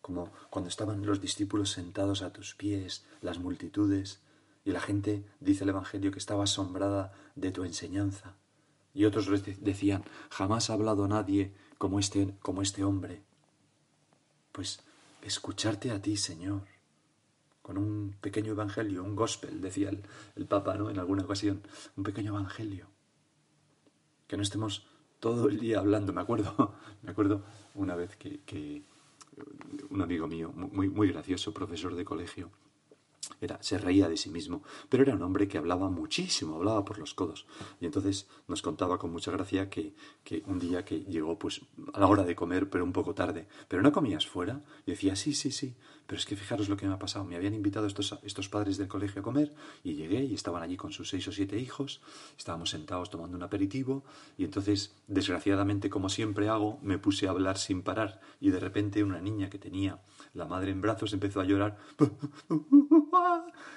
Como 0.00 0.32
cuando 0.50 0.68
estaban 0.68 1.06
los 1.06 1.20
discípulos 1.20 1.70
sentados 1.70 2.22
a 2.22 2.32
tus 2.32 2.54
pies, 2.54 3.04
las 3.20 3.38
multitudes, 3.38 4.20
y 4.66 4.72
la 4.72 4.80
gente, 4.80 5.24
dice 5.38 5.62
el 5.62 5.70
Evangelio, 5.70 6.10
que 6.10 6.18
estaba 6.18 6.42
asombrada 6.42 7.12
de 7.36 7.52
tu 7.52 7.62
enseñanza. 7.62 8.34
Y 8.92 9.04
otros 9.04 9.30
decían, 9.60 10.02
jamás 10.28 10.68
ha 10.68 10.72
hablado 10.72 11.06
nadie 11.06 11.54
como 11.78 12.00
este, 12.00 12.34
como 12.42 12.62
este 12.62 12.82
hombre. 12.82 13.22
Pues 14.50 14.80
escucharte 15.22 15.92
a 15.92 16.02
ti, 16.02 16.16
Señor, 16.16 16.62
con 17.62 17.78
un 17.78 18.16
pequeño 18.20 18.52
evangelio, 18.52 19.04
un 19.04 19.14
gospel, 19.14 19.60
decía 19.60 19.88
el, 19.88 20.02
el 20.34 20.46
Papa, 20.46 20.74
¿no? 20.74 20.90
En 20.90 20.98
alguna 20.98 21.22
ocasión, 21.22 21.62
un 21.96 22.02
pequeño 22.02 22.32
evangelio. 22.32 22.88
Que 24.26 24.36
no 24.36 24.42
estemos 24.42 24.84
todo 25.20 25.48
el 25.48 25.60
día 25.60 25.78
hablando. 25.78 26.12
Me 26.12 26.22
acuerdo, 26.22 26.74
me 27.02 27.12
acuerdo 27.12 27.44
una 27.76 27.94
vez 27.94 28.16
que, 28.16 28.40
que 28.40 28.82
un 29.90 30.02
amigo 30.02 30.26
mío, 30.26 30.50
muy, 30.52 30.88
muy 30.88 31.12
gracioso, 31.12 31.54
profesor 31.54 31.94
de 31.94 32.04
colegio, 32.04 32.50
era, 33.40 33.62
se 33.62 33.78
reía 33.78 34.08
de 34.08 34.16
sí 34.16 34.30
mismo, 34.30 34.62
pero 34.88 35.02
era 35.02 35.14
un 35.14 35.22
hombre 35.22 35.48
que 35.48 35.58
hablaba 35.58 35.90
muchísimo, 35.90 36.56
hablaba 36.56 36.84
por 36.84 36.98
los 36.98 37.14
codos. 37.14 37.46
Y 37.80 37.86
entonces 37.86 38.28
nos 38.48 38.62
contaba 38.62 38.98
con 38.98 39.12
mucha 39.12 39.30
gracia 39.30 39.68
que, 39.68 39.94
que, 40.24 40.42
un 40.46 40.58
día 40.58 40.84
que 40.84 41.00
llegó 41.04 41.38
pues 41.38 41.60
a 41.92 42.00
la 42.00 42.06
hora 42.06 42.24
de 42.24 42.34
comer, 42.34 42.70
pero 42.70 42.84
un 42.84 42.92
poco 42.92 43.14
tarde, 43.14 43.46
pero 43.68 43.82
no 43.82 43.92
comías 43.92 44.26
fuera. 44.26 44.62
Y 44.86 44.92
decía, 44.92 45.16
sí, 45.16 45.34
sí, 45.34 45.50
sí, 45.50 45.74
pero 46.06 46.18
es 46.18 46.26
que 46.26 46.36
fijaros 46.36 46.68
lo 46.68 46.76
que 46.76 46.86
me 46.86 46.94
ha 46.94 46.98
pasado. 46.98 47.24
Me 47.24 47.36
habían 47.36 47.54
invitado 47.54 47.86
estos, 47.86 48.18
estos 48.22 48.48
padres 48.48 48.76
del 48.76 48.88
colegio 48.88 49.20
a 49.20 49.24
comer 49.24 49.52
y 49.82 49.94
llegué 49.94 50.24
y 50.24 50.34
estaban 50.34 50.62
allí 50.62 50.76
con 50.76 50.92
sus 50.92 51.08
seis 51.08 51.26
o 51.28 51.32
siete 51.32 51.58
hijos. 51.58 52.00
Estábamos 52.38 52.70
sentados 52.70 53.10
tomando 53.10 53.36
un 53.36 53.42
aperitivo 53.42 54.04
y 54.38 54.44
entonces, 54.44 54.94
desgraciadamente, 55.08 55.90
como 55.90 56.08
siempre 56.08 56.48
hago, 56.48 56.78
me 56.82 56.98
puse 56.98 57.26
a 57.26 57.30
hablar 57.30 57.58
sin 57.58 57.82
parar 57.82 58.20
y 58.40 58.50
de 58.50 58.60
repente 58.60 59.02
una 59.02 59.20
niña 59.20 59.50
que 59.50 59.58
tenía 59.58 60.00
la 60.36 60.46
madre 60.46 60.70
en 60.70 60.80
brazos 60.80 61.12
empezó 61.12 61.40
a 61.40 61.44
llorar. 61.44 61.76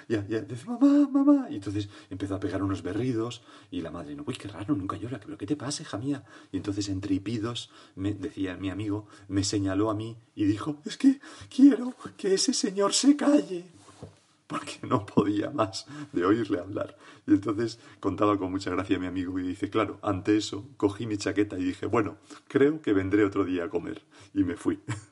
Ya, 0.08 0.26
ya, 0.26 0.40
dice 0.40 0.66
mamá, 0.66 1.08
mamá. 1.08 1.46
Y 1.50 1.54
entonces 1.54 1.88
empezó 2.10 2.34
a 2.34 2.40
pegar 2.40 2.64
unos 2.64 2.82
berridos 2.82 3.42
y 3.70 3.80
la 3.80 3.92
madre, 3.92 4.16
no, 4.16 4.24
uy, 4.26 4.34
qué 4.34 4.48
raro, 4.48 4.74
nunca 4.74 4.96
llora, 4.96 5.20
pero 5.24 5.38
¿qué 5.38 5.46
te 5.46 5.54
pasa, 5.54 5.84
hija 5.84 5.98
mía? 5.98 6.24
Y 6.50 6.56
entonces 6.56 6.88
entre 6.88 7.14
hipidos, 7.14 7.70
me 7.94 8.12
decía 8.14 8.56
mi 8.56 8.70
amigo, 8.70 9.06
me 9.28 9.44
señaló 9.44 9.88
a 9.88 9.94
mí 9.94 10.16
y 10.34 10.46
dijo, 10.46 10.82
es 10.84 10.96
que 10.96 11.20
quiero 11.48 11.94
que 12.16 12.34
ese 12.34 12.52
señor 12.52 12.92
se 12.92 13.14
calle 13.14 13.66
porque 14.48 14.80
no 14.82 15.06
podía 15.06 15.50
más 15.50 15.86
de 16.12 16.24
oírle 16.24 16.58
hablar. 16.58 16.96
Y 17.28 17.34
entonces 17.34 17.78
contaba 18.00 18.36
con 18.36 18.50
mucha 18.50 18.70
gracia 18.70 18.98
mi 18.98 19.06
amigo 19.06 19.38
y 19.38 19.44
dice, 19.44 19.70
claro, 19.70 20.00
ante 20.02 20.36
eso 20.36 20.66
cogí 20.76 21.06
mi 21.06 21.18
chaqueta 21.18 21.56
y 21.56 21.62
dije, 21.62 21.86
bueno, 21.86 22.16
creo 22.48 22.82
que 22.82 22.92
vendré 22.92 23.24
otro 23.24 23.44
día 23.44 23.64
a 23.64 23.70
comer. 23.70 24.02
Y 24.34 24.42
me 24.42 24.56
fui. 24.56 24.80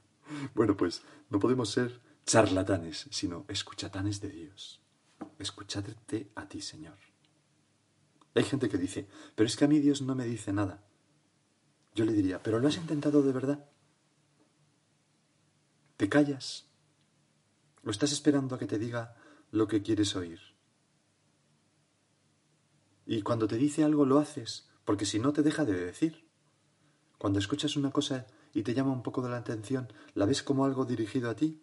bueno, 0.54 0.76
pues 0.76 1.02
no 1.30 1.38
podemos 1.38 1.70
ser 1.70 2.00
charlatanes, 2.26 3.08
sino 3.10 3.44
escuchatanes 3.48 4.20
de 4.20 4.30
Dios. 4.30 4.80
Escuchate 5.38 6.30
a 6.34 6.48
ti, 6.48 6.60
Señor. 6.60 6.98
Hay 8.34 8.44
gente 8.44 8.68
que 8.68 8.78
dice, 8.78 9.08
pero 9.34 9.46
es 9.46 9.56
que 9.56 9.64
a 9.64 9.68
mí 9.68 9.80
Dios 9.80 10.02
no 10.02 10.14
me 10.14 10.24
dice 10.24 10.52
nada. 10.52 10.84
Yo 11.94 12.04
le 12.04 12.12
diría, 12.12 12.42
¿pero 12.42 12.60
lo 12.60 12.68
has 12.68 12.76
intentado 12.76 13.22
de 13.22 13.32
verdad? 13.32 13.68
¿Te 15.96 16.08
callas? 16.08 16.68
¿O 17.84 17.90
estás 17.90 18.12
esperando 18.12 18.54
a 18.54 18.58
que 18.58 18.66
te 18.66 18.78
diga 18.78 19.16
lo 19.50 19.66
que 19.66 19.82
quieres 19.82 20.14
oír? 20.14 20.38
Y 23.06 23.22
cuando 23.22 23.48
te 23.48 23.56
dice 23.56 23.82
algo 23.82 24.04
lo 24.04 24.18
haces, 24.18 24.68
porque 24.84 25.06
si 25.06 25.18
no 25.18 25.32
te 25.32 25.42
deja 25.42 25.64
de 25.64 25.72
decir. 25.72 26.28
Cuando 27.18 27.38
escuchas 27.38 27.74
una 27.74 27.90
cosa 27.90 28.26
y 28.54 28.62
te 28.62 28.74
llama 28.74 28.92
un 28.92 29.02
poco 29.02 29.22
de 29.22 29.30
la 29.30 29.38
atención, 29.38 29.88
¿la 30.14 30.26
ves 30.26 30.42
como 30.42 30.64
algo 30.64 30.84
dirigido 30.84 31.30
a 31.30 31.36
ti? 31.36 31.62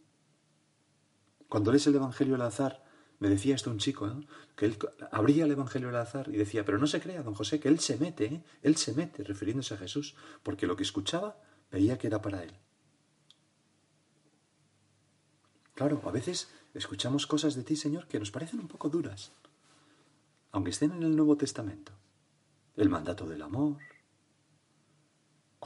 Cuando 1.50 1.72
lees 1.72 1.88
el 1.88 1.96
Evangelio 1.96 2.36
al 2.36 2.42
azar, 2.42 2.84
me 3.20 3.30
decía 3.30 3.56
esto 3.56 3.72
un 3.72 3.78
chico, 3.78 4.12
que 4.56 4.66
él 4.66 4.78
abría 5.12 5.46
el 5.46 5.52
Evangelio 5.52 5.90
al 5.90 5.96
azar 5.96 6.28
y 6.30 6.38
decía, 6.38 6.66
pero 6.66 6.78
no 6.78 6.88
se 6.88 7.02
crea, 7.02 7.24
don 7.24 7.34
José, 7.34 7.60
que 7.60 7.70
él 7.70 7.80
se 7.80 7.98
mete, 7.98 8.26
¿eh? 8.26 8.44
él 8.62 8.76
se 8.76 8.94
mete, 8.94 9.24
refiriéndose 9.24 9.74
a 9.74 9.78
Jesús, 9.78 10.16
porque 10.44 10.68
lo 10.68 10.76
que 10.76 10.84
escuchaba 10.84 11.38
veía 11.72 11.98
que 11.98 12.08
era 12.08 12.22
para 12.22 12.44
él. 12.44 12.54
Claro, 15.74 16.02
a 16.06 16.12
veces 16.12 16.50
escuchamos 16.74 17.28
cosas 17.28 17.56
de 17.56 17.64
ti, 17.64 17.76
Señor, 17.76 18.08
que 18.08 18.20
nos 18.20 18.32
parecen 18.32 18.60
un 18.60 18.68
poco 18.68 18.90
duras, 18.90 19.32
aunque 20.52 20.72
estén 20.72 20.92
en 20.92 21.04
el 21.04 21.16
Nuevo 21.16 21.36
Testamento. 21.38 21.92
El 22.76 22.90
mandato 22.90 23.26
del 23.26 23.42
amor. 23.42 23.78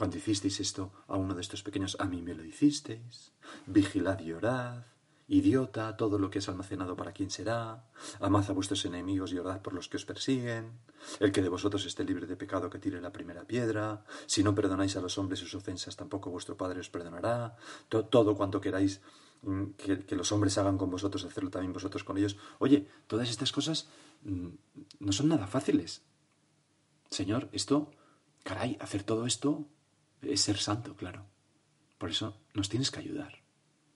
Cuando 0.00 0.16
hicisteis 0.16 0.58
esto 0.60 1.04
a 1.08 1.18
uno 1.18 1.34
de 1.34 1.42
estos 1.42 1.62
pequeños, 1.62 1.98
a 2.00 2.06
mí 2.06 2.22
me 2.22 2.32
lo 2.32 2.42
hicisteis. 2.42 3.34
Vigilad 3.66 4.18
y 4.20 4.32
orad 4.32 4.84
Idiota, 5.28 5.94
todo 5.98 6.18
lo 6.18 6.30
que 6.30 6.38
es 6.38 6.48
almacenado 6.48 6.96
para 6.96 7.12
quién 7.12 7.28
será. 7.28 7.84
Amad 8.18 8.48
a 8.48 8.54
vuestros 8.54 8.82
enemigos 8.86 9.30
y 9.34 9.38
orad 9.38 9.60
por 9.60 9.74
los 9.74 9.90
que 9.90 9.98
os 9.98 10.06
persiguen. 10.06 10.72
El 11.20 11.32
que 11.32 11.42
de 11.42 11.50
vosotros 11.50 11.84
esté 11.84 12.02
libre 12.04 12.26
de 12.26 12.38
pecado 12.38 12.70
que 12.70 12.78
tire 12.78 12.98
la 12.98 13.12
primera 13.12 13.44
piedra. 13.44 14.02
Si 14.24 14.42
no 14.42 14.54
perdonáis 14.54 14.96
a 14.96 15.02
los 15.02 15.18
hombres 15.18 15.40
sus 15.40 15.54
ofensas, 15.54 15.96
tampoco 15.96 16.30
vuestro 16.30 16.56
Padre 16.56 16.80
os 16.80 16.88
perdonará. 16.88 17.58
Todo, 17.90 18.34
cuanto 18.34 18.58
queráis 18.58 19.02
mm, 19.42 19.64
que, 19.76 20.16
los 20.16 20.32
hombres 20.32 20.56
hagan 20.56 20.78
con 20.78 20.90
vosotros, 20.90 21.26
hacerlo 21.26 21.50
también 21.50 21.74
vosotros 21.74 22.04
con 22.04 22.16
ellos. 22.16 22.38
Oye, 22.58 22.88
todas 23.06 23.28
estas 23.28 23.52
cosas 23.52 23.90
mm, 24.22 24.48
no 25.00 25.12
son 25.12 25.28
nada 25.28 25.46
fáciles. 25.46 26.00
Señor, 27.10 27.50
esto, 27.52 27.90
caray, 28.44 28.78
hacer 28.80 29.02
todo 29.02 29.26
esto 29.26 29.68
es 30.22 30.40
ser 30.40 30.58
santo, 30.58 30.96
claro. 30.96 31.26
Por 31.98 32.10
eso 32.10 32.40
nos 32.54 32.68
tienes 32.68 32.90
que 32.90 33.00
ayudar. 33.00 33.42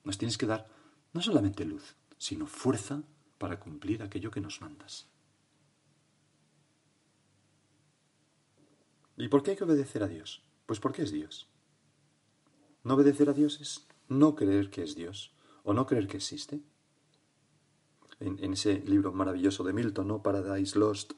Nos 0.04 0.18
tienes 0.18 0.38
que 0.38 0.46
dar 0.46 0.68
no 1.12 1.22
solamente 1.22 1.64
luz, 1.64 1.96
sino 2.18 2.46
fuerza 2.46 3.02
para 3.38 3.60
cumplir 3.60 4.02
aquello 4.02 4.30
que 4.30 4.40
nos 4.40 4.60
mandas. 4.60 5.08
¿Y 9.16 9.28
por 9.28 9.42
qué 9.42 9.52
hay 9.52 9.56
que 9.56 9.64
obedecer 9.64 10.02
a 10.02 10.08
Dios? 10.08 10.42
Pues 10.66 10.80
porque 10.80 11.02
es 11.02 11.12
Dios. 11.12 11.48
No 12.82 12.94
obedecer 12.94 13.28
a 13.28 13.32
Dios 13.32 13.60
es 13.60 13.86
no 14.08 14.34
creer 14.34 14.70
que 14.70 14.82
es 14.82 14.94
Dios 14.94 15.32
o 15.62 15.72
no 15.72 15.86
creer 15.86 16.06
que 16.08 16.16
existe. 16.16 16.60
En, 18.24 18.52
ese 18.52 18.80
libro 18.86 19.12
maravilloso 19.12 19.64
de 19.64 19.72
Milton, 19.72 20.08
¿no? 20.08 20.22
Paradise 20.22 20.78
Lost, 20.78 21.12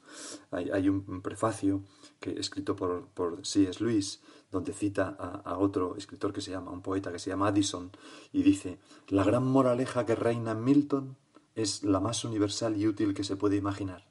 hay, 0.51 0.89
un, 0.89 1.21
prefacio 1.21 1.83
que, 2.19 2.31
escrito 2.31 2.75
por, 2.75 3.07
por 3.07 3.45
C.S. 3.45 3.83
Lewis 3.83 4.21
donde 4.51 4.73
cita 4.73 5.09
a, 5.09 5.57
otro 5.57 5.95
escritor 5.97 6.31
que 6.31 6.41
se 6.41 6.51
llama, 6.51 6.71
un 6.71 6.81
poeta 6.81 7.11
que 7.11 7.19
se 7.19 7.29
llama 7.29 7.47
Addison, 7.47 7.91
y 8.31 8.43
dice, 8.43 8.79
la 9.09 9.23
gran 9.23 9.45
moraleja 9.45 10.05
que 10.05 10.15
reina 10.15 10.51
en 10.51 10.63
Milton 10.63 11.17
es 11.55 11.83
la 11.83 11.99
más 11.99 12.23
universal 12.23 12.77
y 12.77 12.87
útil 12.87 13.13
que 13.13 13.23
se 13.23 13.35
puede 13.35 13.57
imaginar, 13.57 14.07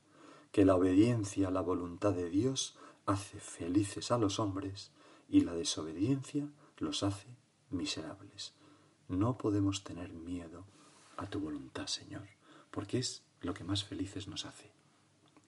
que 0.52 0.64
la 0.64 0.74
obediencia 0.74 1.48
a 1.48 1.50
la 1.50 1.62
voluntad 1.62 2.12
de 2.12 2.28
Dios 2.28 2.76
hace 3.06 3.40
felices 3.40 4.10
a 4.10 4.18
los 4.18 4.38
hombres 4.38 4.90
y 5.28 5.40
la 5.40 5.54
desobediencia 5.54 6.48
los 6.78 7.02
hace 7.02 7.28
miserables. 7.70 8.52
No 9.08 9.38
podemos 9.38 9.84
tener 9.84 10.12
miedo 10.12 10.64
a 11.16 11.26
tu 11.30 11.40
voluntad, 11.40 11.86
Señor, 11.86 12.28
porque 12.76 12.98
es 12.98 13.22
lo 13.40 13.54
que 13.54 13.64
más 13.64 13.84
felices 13.84 14.28
nos 14.28 14.44
hace. 14.44 14.70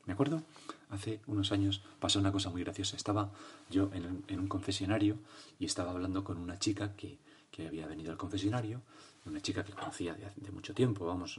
¿Me 0.06 0.14
acuerdo? 0.14 0.42
Hace 0.88 1.20
unos 1.26 1.52
años 1.52 1.82
pasó 2.00 2.18
una 2.18 2.32
cosa 2.32 2.48
muy 2.48 2.64
graciosa. 2.64 2.96
Estaba 2.96 3.30
yo 3.68 3.90
en, 3.92 4.40
un 4.40 4.48
confesionario 4.48 5.18
y 5.58 5.66
estaba 5.66 5.90
hablando 5.90 6.24
con 6.24 6.38
una 6.38 6.58
chica 6.58 6.96
que, 6.96 7.18
había 7.66 7.86
venido 7.86 8.12
al 8.12 8.16
confesionario, 8.16 8.80
una 9.26 9.42
chica 9.42 9.62
que 9.62 9.74
conocía 9.74 10.14
de, 10.14 10.50
mucho 10.52 10.72
tiempo, 10.72 11.04
vamos, 11.04 11.38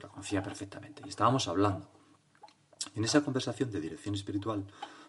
la 0.00 0.08
conocía 0.08 0.44
perfectamente. 0.44 1.02
Y 1.04 1.08
estábamos 1.08 1.48
hablando. 1.48 1.90
En 2.94 3.02
esa 3.02 3.24
conversación 3.24 3.72
de 3.72 3.80
dirección 3.80 4.14
espiritual, 4.14 4.64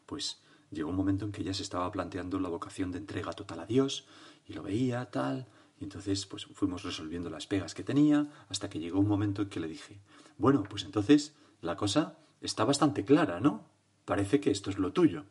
pues 0.07 0.39
llegó 0.71 0.89
un 0.89 0.95
momento 0.95 1.25
en 1.25 1.31
que 1.31 1.43
ella 1.43 1.53
se 1.53 1.61
estaba 1.61 1.91
planteando 1.91 2.39
la 2.39 2.49
vocación 2.49 2.91
de 2.91 2.97
entrega 2.97 3.33
total 3.33 3.59
a 3.59 3.67
Dios 3.67 4.07
y 4.47 4.53
lo 4.53 4.63
veía 4.63 5.11
tal. 5.11 5.45
Y 5.79 5.83
entonces 5.83 6.25
pues 6.25 6.45
fuimos 6.45 6.83
resolviendo 6.83 7.29
las 7.29 7.47
pegas 7.47 7.73
que 7.75 7.83
tenía 7.83 8.27
hasta 8.49 8.69
que 8.69 8.79
llegó 8.79 8.99
un 8.99 9.07
momento 9.07 9.43
en 9.43 9.49
que 9.49 9.59
le 9.59 9.67
dije, 9.67 9.99
bueno, 10.37 10.63
pues 10.63 10.83
entonces 10.83 11.35
la 11.61 11.75
cosa 11.75 12.17
está 12.41 12.65
bastante 12.65 13.05
clara, 13.05 13.39
¿no? 13.39 13.65
Parece 14.05 14.39
que 14.39 14.51
esto 14.51 14.69
es 14.69 14.77
lo 14.77 14.93
tuyo. 14.93 15.25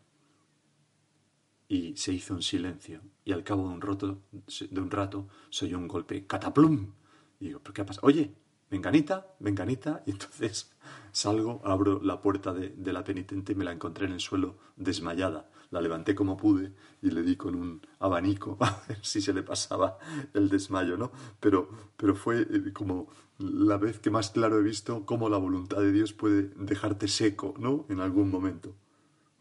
Y 1.68 1.96
se 1.96 2.12
hizo 2.12 2.34
un 2.34 2.42
silencio, 2.42 3.00
y 3.24 3.32
al 3.32 3.42
cabo 3.42 3.68
de 3.68 3.74
un, 3.74 3.80
roto, 3.80 4.22
de 4.70 4.80
un 4.80 4.90
rato 4.90 5.26
se 5.50 5.64
oyó 5.64 5.78
un 5.78 5.88
golpe, 5.88 6.26
cataplum. 6.26 6.92
Y 7.40 7.46
digo, 7.46 7.60
¿pero 7.60 7.74
qué 7.74 7.82
ha 7.82 7.86
pasado? 7.86 8.06
Oye, 8.06 8.32
venganita, 8.70 9.34
venganita. 9.40 10.02
Y 10.06 10.12
entonces 10.12 10.70
salgo, 11.10 11.60
abro 11.64 12.00
la 12.02 12.20
puerta 12.20 12.52
de, 12.52 12.68
de, 12.68 12.92
la 12.92 13.02
penitente 13.02 13.52
y 13.52 13.54
me 13.56 13.64
la 13.64 13.72
encontré 13.72 14.06
en 14.06 14.12
el 14.12 14.20
suelo 14.20 14.58
desmayada. 14.76 15.50
La 15.70 15.80
levanté 15.80 16.14
como 16.14 16.36
pude 16.36 16.72
y 17.02 17.10
le 17.10 17.22
di 17.22 17.36
con 17.36 17.54
un 17.54 17.80
abanico 17.98 18.56
a 18.60 18.82
ver 18.88 18.98
si 19.02 19.20
se 19.20 19.32
le 19.32 19.42
pasaba 19.42 19.98
el 20.34 20.48
desmayo, 20.48 20.96
¿no? 20.96 21.12
Pero, 21.40 21.68
pero 21.96 22.14
fue 22.14 22.42
eh, 22.42 22.72
como 22.72 23.08
la 23.38 23.76
vez 23.76 23.98
que 23.98 24.10
más 24.10 24.30
claro 24.30 24.58
he 24.58 24.62
visto 24.62 25.04
cómo 25.04 25.28
la 25.28 25.38
voluntad 25.38 25.78
de 25.78 25.92
Dios 25.92 26.12
puede 26.12 26.50
dejarte 26.56 27.08
seco, 27.08 27.54
¿no? 27.58 27.86
En 27.88 28.00
algún 28.00 28.30
momento. 28.30 28.74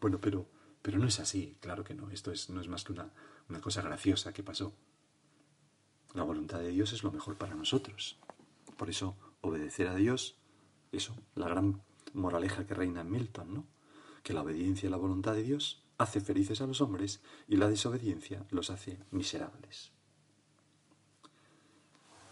Bueno, 0.00 0.20
pero, 0.20 0.46
pero 0.82 0.98
no 0.98 1.06
es 1.06 1.20
así, 1.20 1.56
claro 1.60 1.84
que 1.84 1.94
no. 1.94 2.10
Esto 2.10 2.32
es, 2.32 2.50
no 2.50 2.60
es 2.60 2.68
más 2.68 2.84
que 2.84 2.92
una, 2.92 3.10
una 3.48 3.60
cosa 3.60 3.82
graciosa 3.82 4.32
que 4.32 4.42
pasó. 4.42 4.72
La 6.14 6.22
voluntad 6.22 6.58
de 6.60 6.68
Dios 6.68 6.92
es 6.92 7.02
lo 7.02 7.12
mejor 7.12 7.36
para 7.36 7.54
nosotros. 7.54 8.18
Por 8.76 8.90
eso, 8.90 9.16
obedecer 9.40 9.88
a 9.88 9.94
Dios, 9.94 10.36
eso, 10.92 11.16
la 11.34 11.48
gran 11.48 11.82
moraleja 12.12 12.66
que 12.66 12.74
reina 12.74 13.02
en 13.02 13.10
Milton, 13.10 13.54
¿no? 13.54 13.66
Que 14.22 14.32
la 14.32 14.42
obediencia 14.42 14.88
a 14.88 14.90
la 14.90 14.96
voluntad 14.96 15.34
de 15.34 15.42
Dios 15.42 15.85
hace 15.98 16.20
felices 16.20 16.60
a 16.60 16.66
los 16.66 16.80
hombres 16.80 17.20
y 17.48 17.56
la 17.56 17.68
desobediencia 17.68 18.44
los 18.50 18.70
hace 18.70 18.98
miserables. 19.10 19.92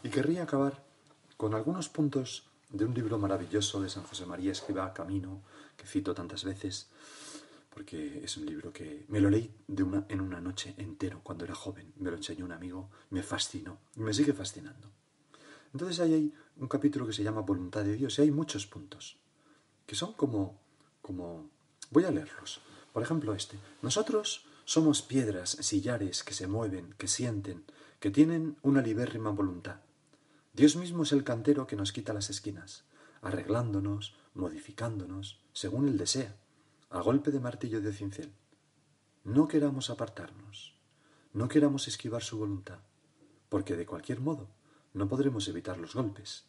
Y 0.03 0.11
querría 0.11 0.42
acabar 0.42 0.85
con 1.37 1.55
algunos 1.55 1.88
puntos 1.88 2.50
de 2.70 2.85
un 2.85 2.94
libro 2.94 3.18
maravilloso 3.18 3.81
de 3.81 3.88
San 3.88 4.03
José 4.05 4.27
María 4.27 4.53
Escriba 4.53 4.92
Camino, 4.92 5.42
que 5.77 5.87
cito 5.87 6.14
tantas 6.14 6.44
veces, 6.44 6.88
porque 7.70 8.22
es 8.22 8.37
un 8.37 8.46
libro 8.46 8.72
que 8.72 9.05
me 9.09 9.20
lo 9.20 9.31
leí 9.31 9.55
de 9.66 9.83
una, 9.83 10.05
en 10.09 10.20
una 10.20 10.40
noche 10.40 10.74
entero 10.77 11.20
cuando 11.22 11.44
era 11.44 11.55
joven, 11.55 11.92
me 11.96 12.11
lo 12.11 12.16
enseñó 12.16 12.44
un 12.44 12.53
amigo, 12.53 12.90
me 13.11 13.22
fascinó 13.22 13.79
y 13.96 14.00
me 14.00 14.12
sigue 14.12 14.33
fascinando. 14.33 14.90
Entonces 15.72 15.98
ahí 16.00 16.14
hay 16.14 16.35
un 16.59 16.68
capítulo 16.68 17.07
que 17.07 17.12
se 17.12 17.24
llama 17.24 17.40
Voluntad 17.40 17.83
de 17.83 17.94
Dios 17.94 18.18
y 18.18 18.22
hay 18.22 18.31
muchos 18.31 18.66
puntos 18.66 19.18
que 19.87 19.94
son 19.94 20.12
como, 20.14 20.61
como, 21.03 21.50
voy 21.90 22.05
a 22.05 22.11
leerlos. 22.11 22.61
Por 22.94 23.02
ejemplo 23.02 23.35
este, 23.35 23.59
nosotros 23.83 24.46
somos 24.64 25.02
piedras, 25.02 25.59
sillares 25.61 26.22
que 26.22 26.33
se 26.33 26.46
mueven, 26.46 26.94
que 26.96 27.09
sienten, 27.09 27.64
que 27.98 28.12
tienen 28.12 28.57
una 28.62 28.83
libérrima 28.83 29.30
voluntad. 29.30 29.80
Dios 30.52 30.76
mismo 30.76 31.02
es 31.02 31.11
el 31.11 31.24
cantero 31.24 31.66
que 31.66 31.74
nos 31.74 31.90
quita 31.90 32.12
las 32.12 32.30
esquinas, 32.30 32.85
arreglándonos, 33.20 34.14
modificándonos, 34.35 35.40
según 35.52 35.88
él 35.88 35.98
desea 35.98 36.37
a 36.88 37.00
golpe 37.00 37.33
de 37.33 37.40
martillo 37.40 37.80
de 37.80 37.92
cincel. 37.92 38.33
No 39.24 39.48
queramos 39.48 39.90
apartarnos, 39.90 40.76
no 41.33 41.48
queramos 41.48 41.88
esquivar 41.88 42.22
su 42.22 42.38
voluntad, 42.38 42.78
porque 43.48 43.74
de 43.74 43.87
cualquier 43.87 44.20
modo 44.20 44.46
no 44.92 45.09
podremos 45.09 45.48
evitar 45.48 45.78
los 45.78 45.96
golpes. 45.96 46.44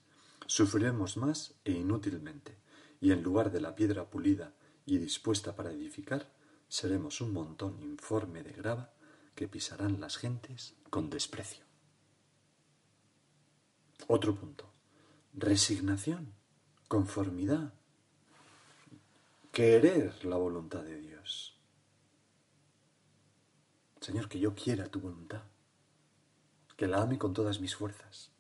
Sufriremos 0.46 1.18
más 1.18 1.56
e 1.66 1.72
inútilmente, 1.72 2.56
y 3.02 3.10
en 3.14 3.24
lugar 3.24 3.52
de 3.52 3.62
la 3.62 3.76
piedra 3.76 4.12
pulida 4.12 4.54
y 4.86 4.98
dispuesta 4.98 5.56
para 5.56 5.72
edificar, 5.72 6.32
seremos 6.68 7.22
un 7.22 7.34
montón 7.34 7.82
informe 7.82 8.44
de 8.44 8.54
grava 8.54 8.94
que 9.36 9.48
pisarán 9.48 10.00
las 10.00 10.18
gentes 10.18 10.76
con 10.90 11.10
desprecio. 11.10 11.66
Otro 14.08 14.36
punto. 14.36 14.72
Resignación, 15.34 16.34
conformidad, 16.88 17.74
querer 19.52 20.24
la 20.26 20.38
voluntad 20.38 20.84
de 20.84 21.00
Dios. 21.00 21.58
Señor, 24.00 24.30
que 24.30 24.40
yo 24.40 24.54
quiera 24.54 24.88
tu 24.88 25.00
voluntad, 25.00 25.44
que 26.78 26.88
la 26.88 27.02
ame 27.02 27.18
con 27.18 27.34
todas 27.34 27.60
mis 27.60 27.76
fuerzas, 27.76 28.32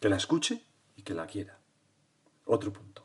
que 0.00 0.08
la 0.08 0.16
escuche 0.16 0.62
y 0.96 1.02
que 1.02 1.14
la 1.14 1.26
quiera. 1.26 1.58
Otro 2.44 2.72
punto. 2.72 3.03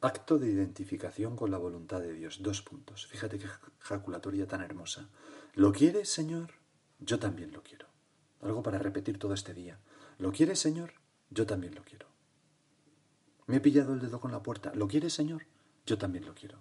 Acto 0.00 0.38
de 0.38 0.48
identificación 0.48 1.36
con 1.36 1.50
la 1.50 1.58
voluntad 1.58 2.00
de 2.00 2.12
Dios. 2.12 2.42
Dos 2.42 2.62
puntos. 2.62 3.06
Fíjate 3.06 3.38
qué 3.38 3.48
jaculatoria 3.80 4.46
tan 4.46 4.62
hermosa. 4.62 5.08
¿Lo 5.54 5.72
quieres, 5.72 6.08
Señor? 6.08 6.52
Yo 7.00 7.18
también 7.18 7.52
lo 7.52 7.62
quiero. 7.62 7.86
Algo 8.40 8.62
para 8.62 8.78
repetir 8.78 9.18
todo 9.18 9.34
este 9.34 9.54
día. 9.54 9.78
¿Lo 10.18 10.32
quieres, 10.32 10.60
Señor? 10.60 10.92
Yo 11.30 11.46
también 11.46 11.74
lo 11.74 11.82
quiero. 11.82 12.06
Me 13.46 13.56
he 13.56 13.60
pillado 13.60 13.94
el 13.94 14.00
dedo 14.00 14.20
con 14.20 14.30
la 14.30 14.42
puerta. 14.42 14.72
¿Lo 14.74 14.86
quieres, 14.86 15.14
Señor? 15.14 15.46
yo 15.88 15.96
también 15.96 16.26
lo 16.26 16.34
quiero. 16.34 16.58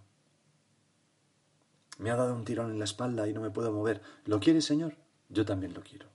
Me 2.00 2.12
ha 2.12 2.16
dado 2.16 2.34
un 2.34 2.46
tirón 2.46 2.72
en 2.72 2.80
la 2.80 2.86
espalda 2.86 3.28
y 3.28 3.34
no 3.34 3.42
me 3.42 3.52
puedo 3.52 3.74
mover. 3.74 4.02
¿Lo 4.26 4.40
quiere, 4.40 4.62
Señor? 4.62 4.96
Yo 5.30 5.46
también 5.46 5.74
lo 5.74 5.84
quiero. 5.84 6.08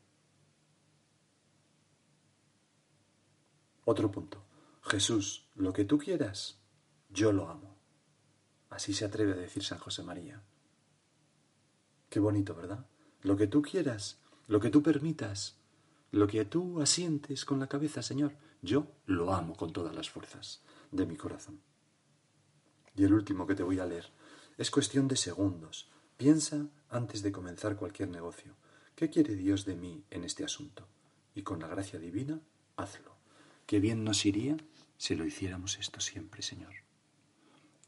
Otro 3.85 4.11
punto. 4.11 4.43
Jesús, 4.83 5.51
lo 5.55 5.73
que 5.73 5.85
tú 5.85 5.99
quieras, 5.99 6.62
yo 7.13 7.33
lo 7.33 7.49
amo. 7.49 7.77
Así 8.71 8.95
se 8.95 9.05
atreve 9.05 9.33
a 9.33 9.37
decir 9.37 9.63
San 9.63 9.79
José 9.79 10.03
María. 10.03 10.43
Qué 12.09 12.21
bonito, 12.21 12.55
¿verdad? 12.55 12.87
Lo 13.21 13.37
que 13.37 13.47
tú 13.47 13.63
quieras, 13.63 14.19
lo 14.47 14.61
que 14.61 14.71
tú 14.71 14.83
permitas, 14.83 15.57
lo 16.11 16.27
que 16.27 16.45
tú 16.45 16.81
asientes 16.81 17.45
con 17.45 17.61
la 17.61 17.69
cabeza, 17.69 18.03
Señor, 18.03 18.35
yo 18.63 18.87
lo 19.07 19.35
amo 19.35 19.55
con 19.57 19.73
todas 19.73 19.95
las 19.95 20.11
fuerzas 20.11 20.63
de 20.91 21.07
mi 21.07 21.17
corazón. 21.17 21.61
Y 22.97 23.05
el 23.05 23.15
último 23.15 23.47
que 23.47 23.55
te 23.55 23.63
voy 23.63 23.79
a 23.79 23.87
leer. 23.87 24.11
Es 24.59 24.71
cuestión 24.71 25.09
de 25.09 25.17
segundos. 25.17 25.91
Piensa 26.17 26.67
antes 26.91 27.23
de 27.23 27.33
comenzar 27.33 27.77
cualquier 27.77 28.09
negocio. 28.09 28.55
¿Qué 28.95 29.11
quiere 29.11 29.35
Dios 29.35 29.65
de 29.65 29.77
mí 29.77 30.05
en 30.11 30.25
este 30.25 30.45
asunto? 30.45 30.87
Y 31.35 31.43
con 31.43 31.61
la 31.61 31.69
gracia 31.69 31.99
divina, 31.99 32.41
hazlo. 32.77 33.17
Qué 33.67 33.81
bien 33.81 34.05
nos 34.05 34.27
iría 34.27 34.57
si 34.99 35.15
lo 35.15 35.25
hiciéramos 35.25 35.79
esto 35.79 36.01
siempre, 36.01 36.43
Señor. 36.43 36.75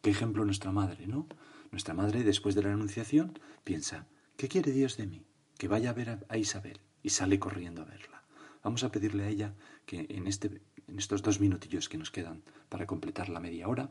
Qué 0.05 0.11
ejemplo 0.11 0.45
nuestra 0.45 0.71
madre, 0.71 1.07
¿no? 1.07 1.27
Nuestra 1.71 1.95
madre, 1.95 2.25
después 2.25 2.55
de 2.55 2.63
la 2.63 2.71
Anunciación, 2.71 3.39
piensa, 3.65 4.07
¿qué 4.37 4.49
quiere 4.49 4.71
Dios 4.71 4.99
de 4.99 5.07
mí? 5.07 5.25
Que 5.57 5.67
vaya 5.67 5.89
a 5.89 5.95
ver 5.95 6.27
a 6.29 6.37
Isabel 6.37 6.79
y 7.03 7.09
sale 7.09 7.39
corriendo 7.39 7.81
a 7.81 7.87
verla. 7.87 8.23
Vamos 8.63 8.85
a 8.85 8.93
pedirle 8.93 9.25
a 9.25 9.29
ella 9.29 9.55
que 9.87 10.05
en, 10.11 10.27
este, 10.27 10.61
en 10.89 10.99
estos 10.99 11.23
dos 11.23 11.41
minutillos 11.41 11.89
que 11.89 11.97
nos 11.97 12.11
quedan 12.11 12.43
para 12.69 12.87
completar 12.87 13.31
la 13.31 13.41
media 13.41 13.67
hora, 13.67 13.89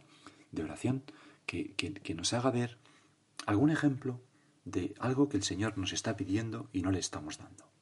de 0.52 0.64
oración 0.64 1.02
que, 1.48 1.74
que, 1.74 2.14
nos 2.14 2.32
haga 2.34 2.52
ver 2.52 2.78
algún 3.48 3.72
ejemplo 3.72 4.22
de 4.66 4.94
algo 5.00 5.30
que 5.30 5.38
el 5.38 5.44
Señor 5.44 5.80
nos 5.80 5.94
está 5.94 6.16
pidiendo 6.16 6.70
y 6.74 6.84
no 6.84 6.92
le 6.92 7.00
estamos 7.00 7.40
dando. 7.40 7.73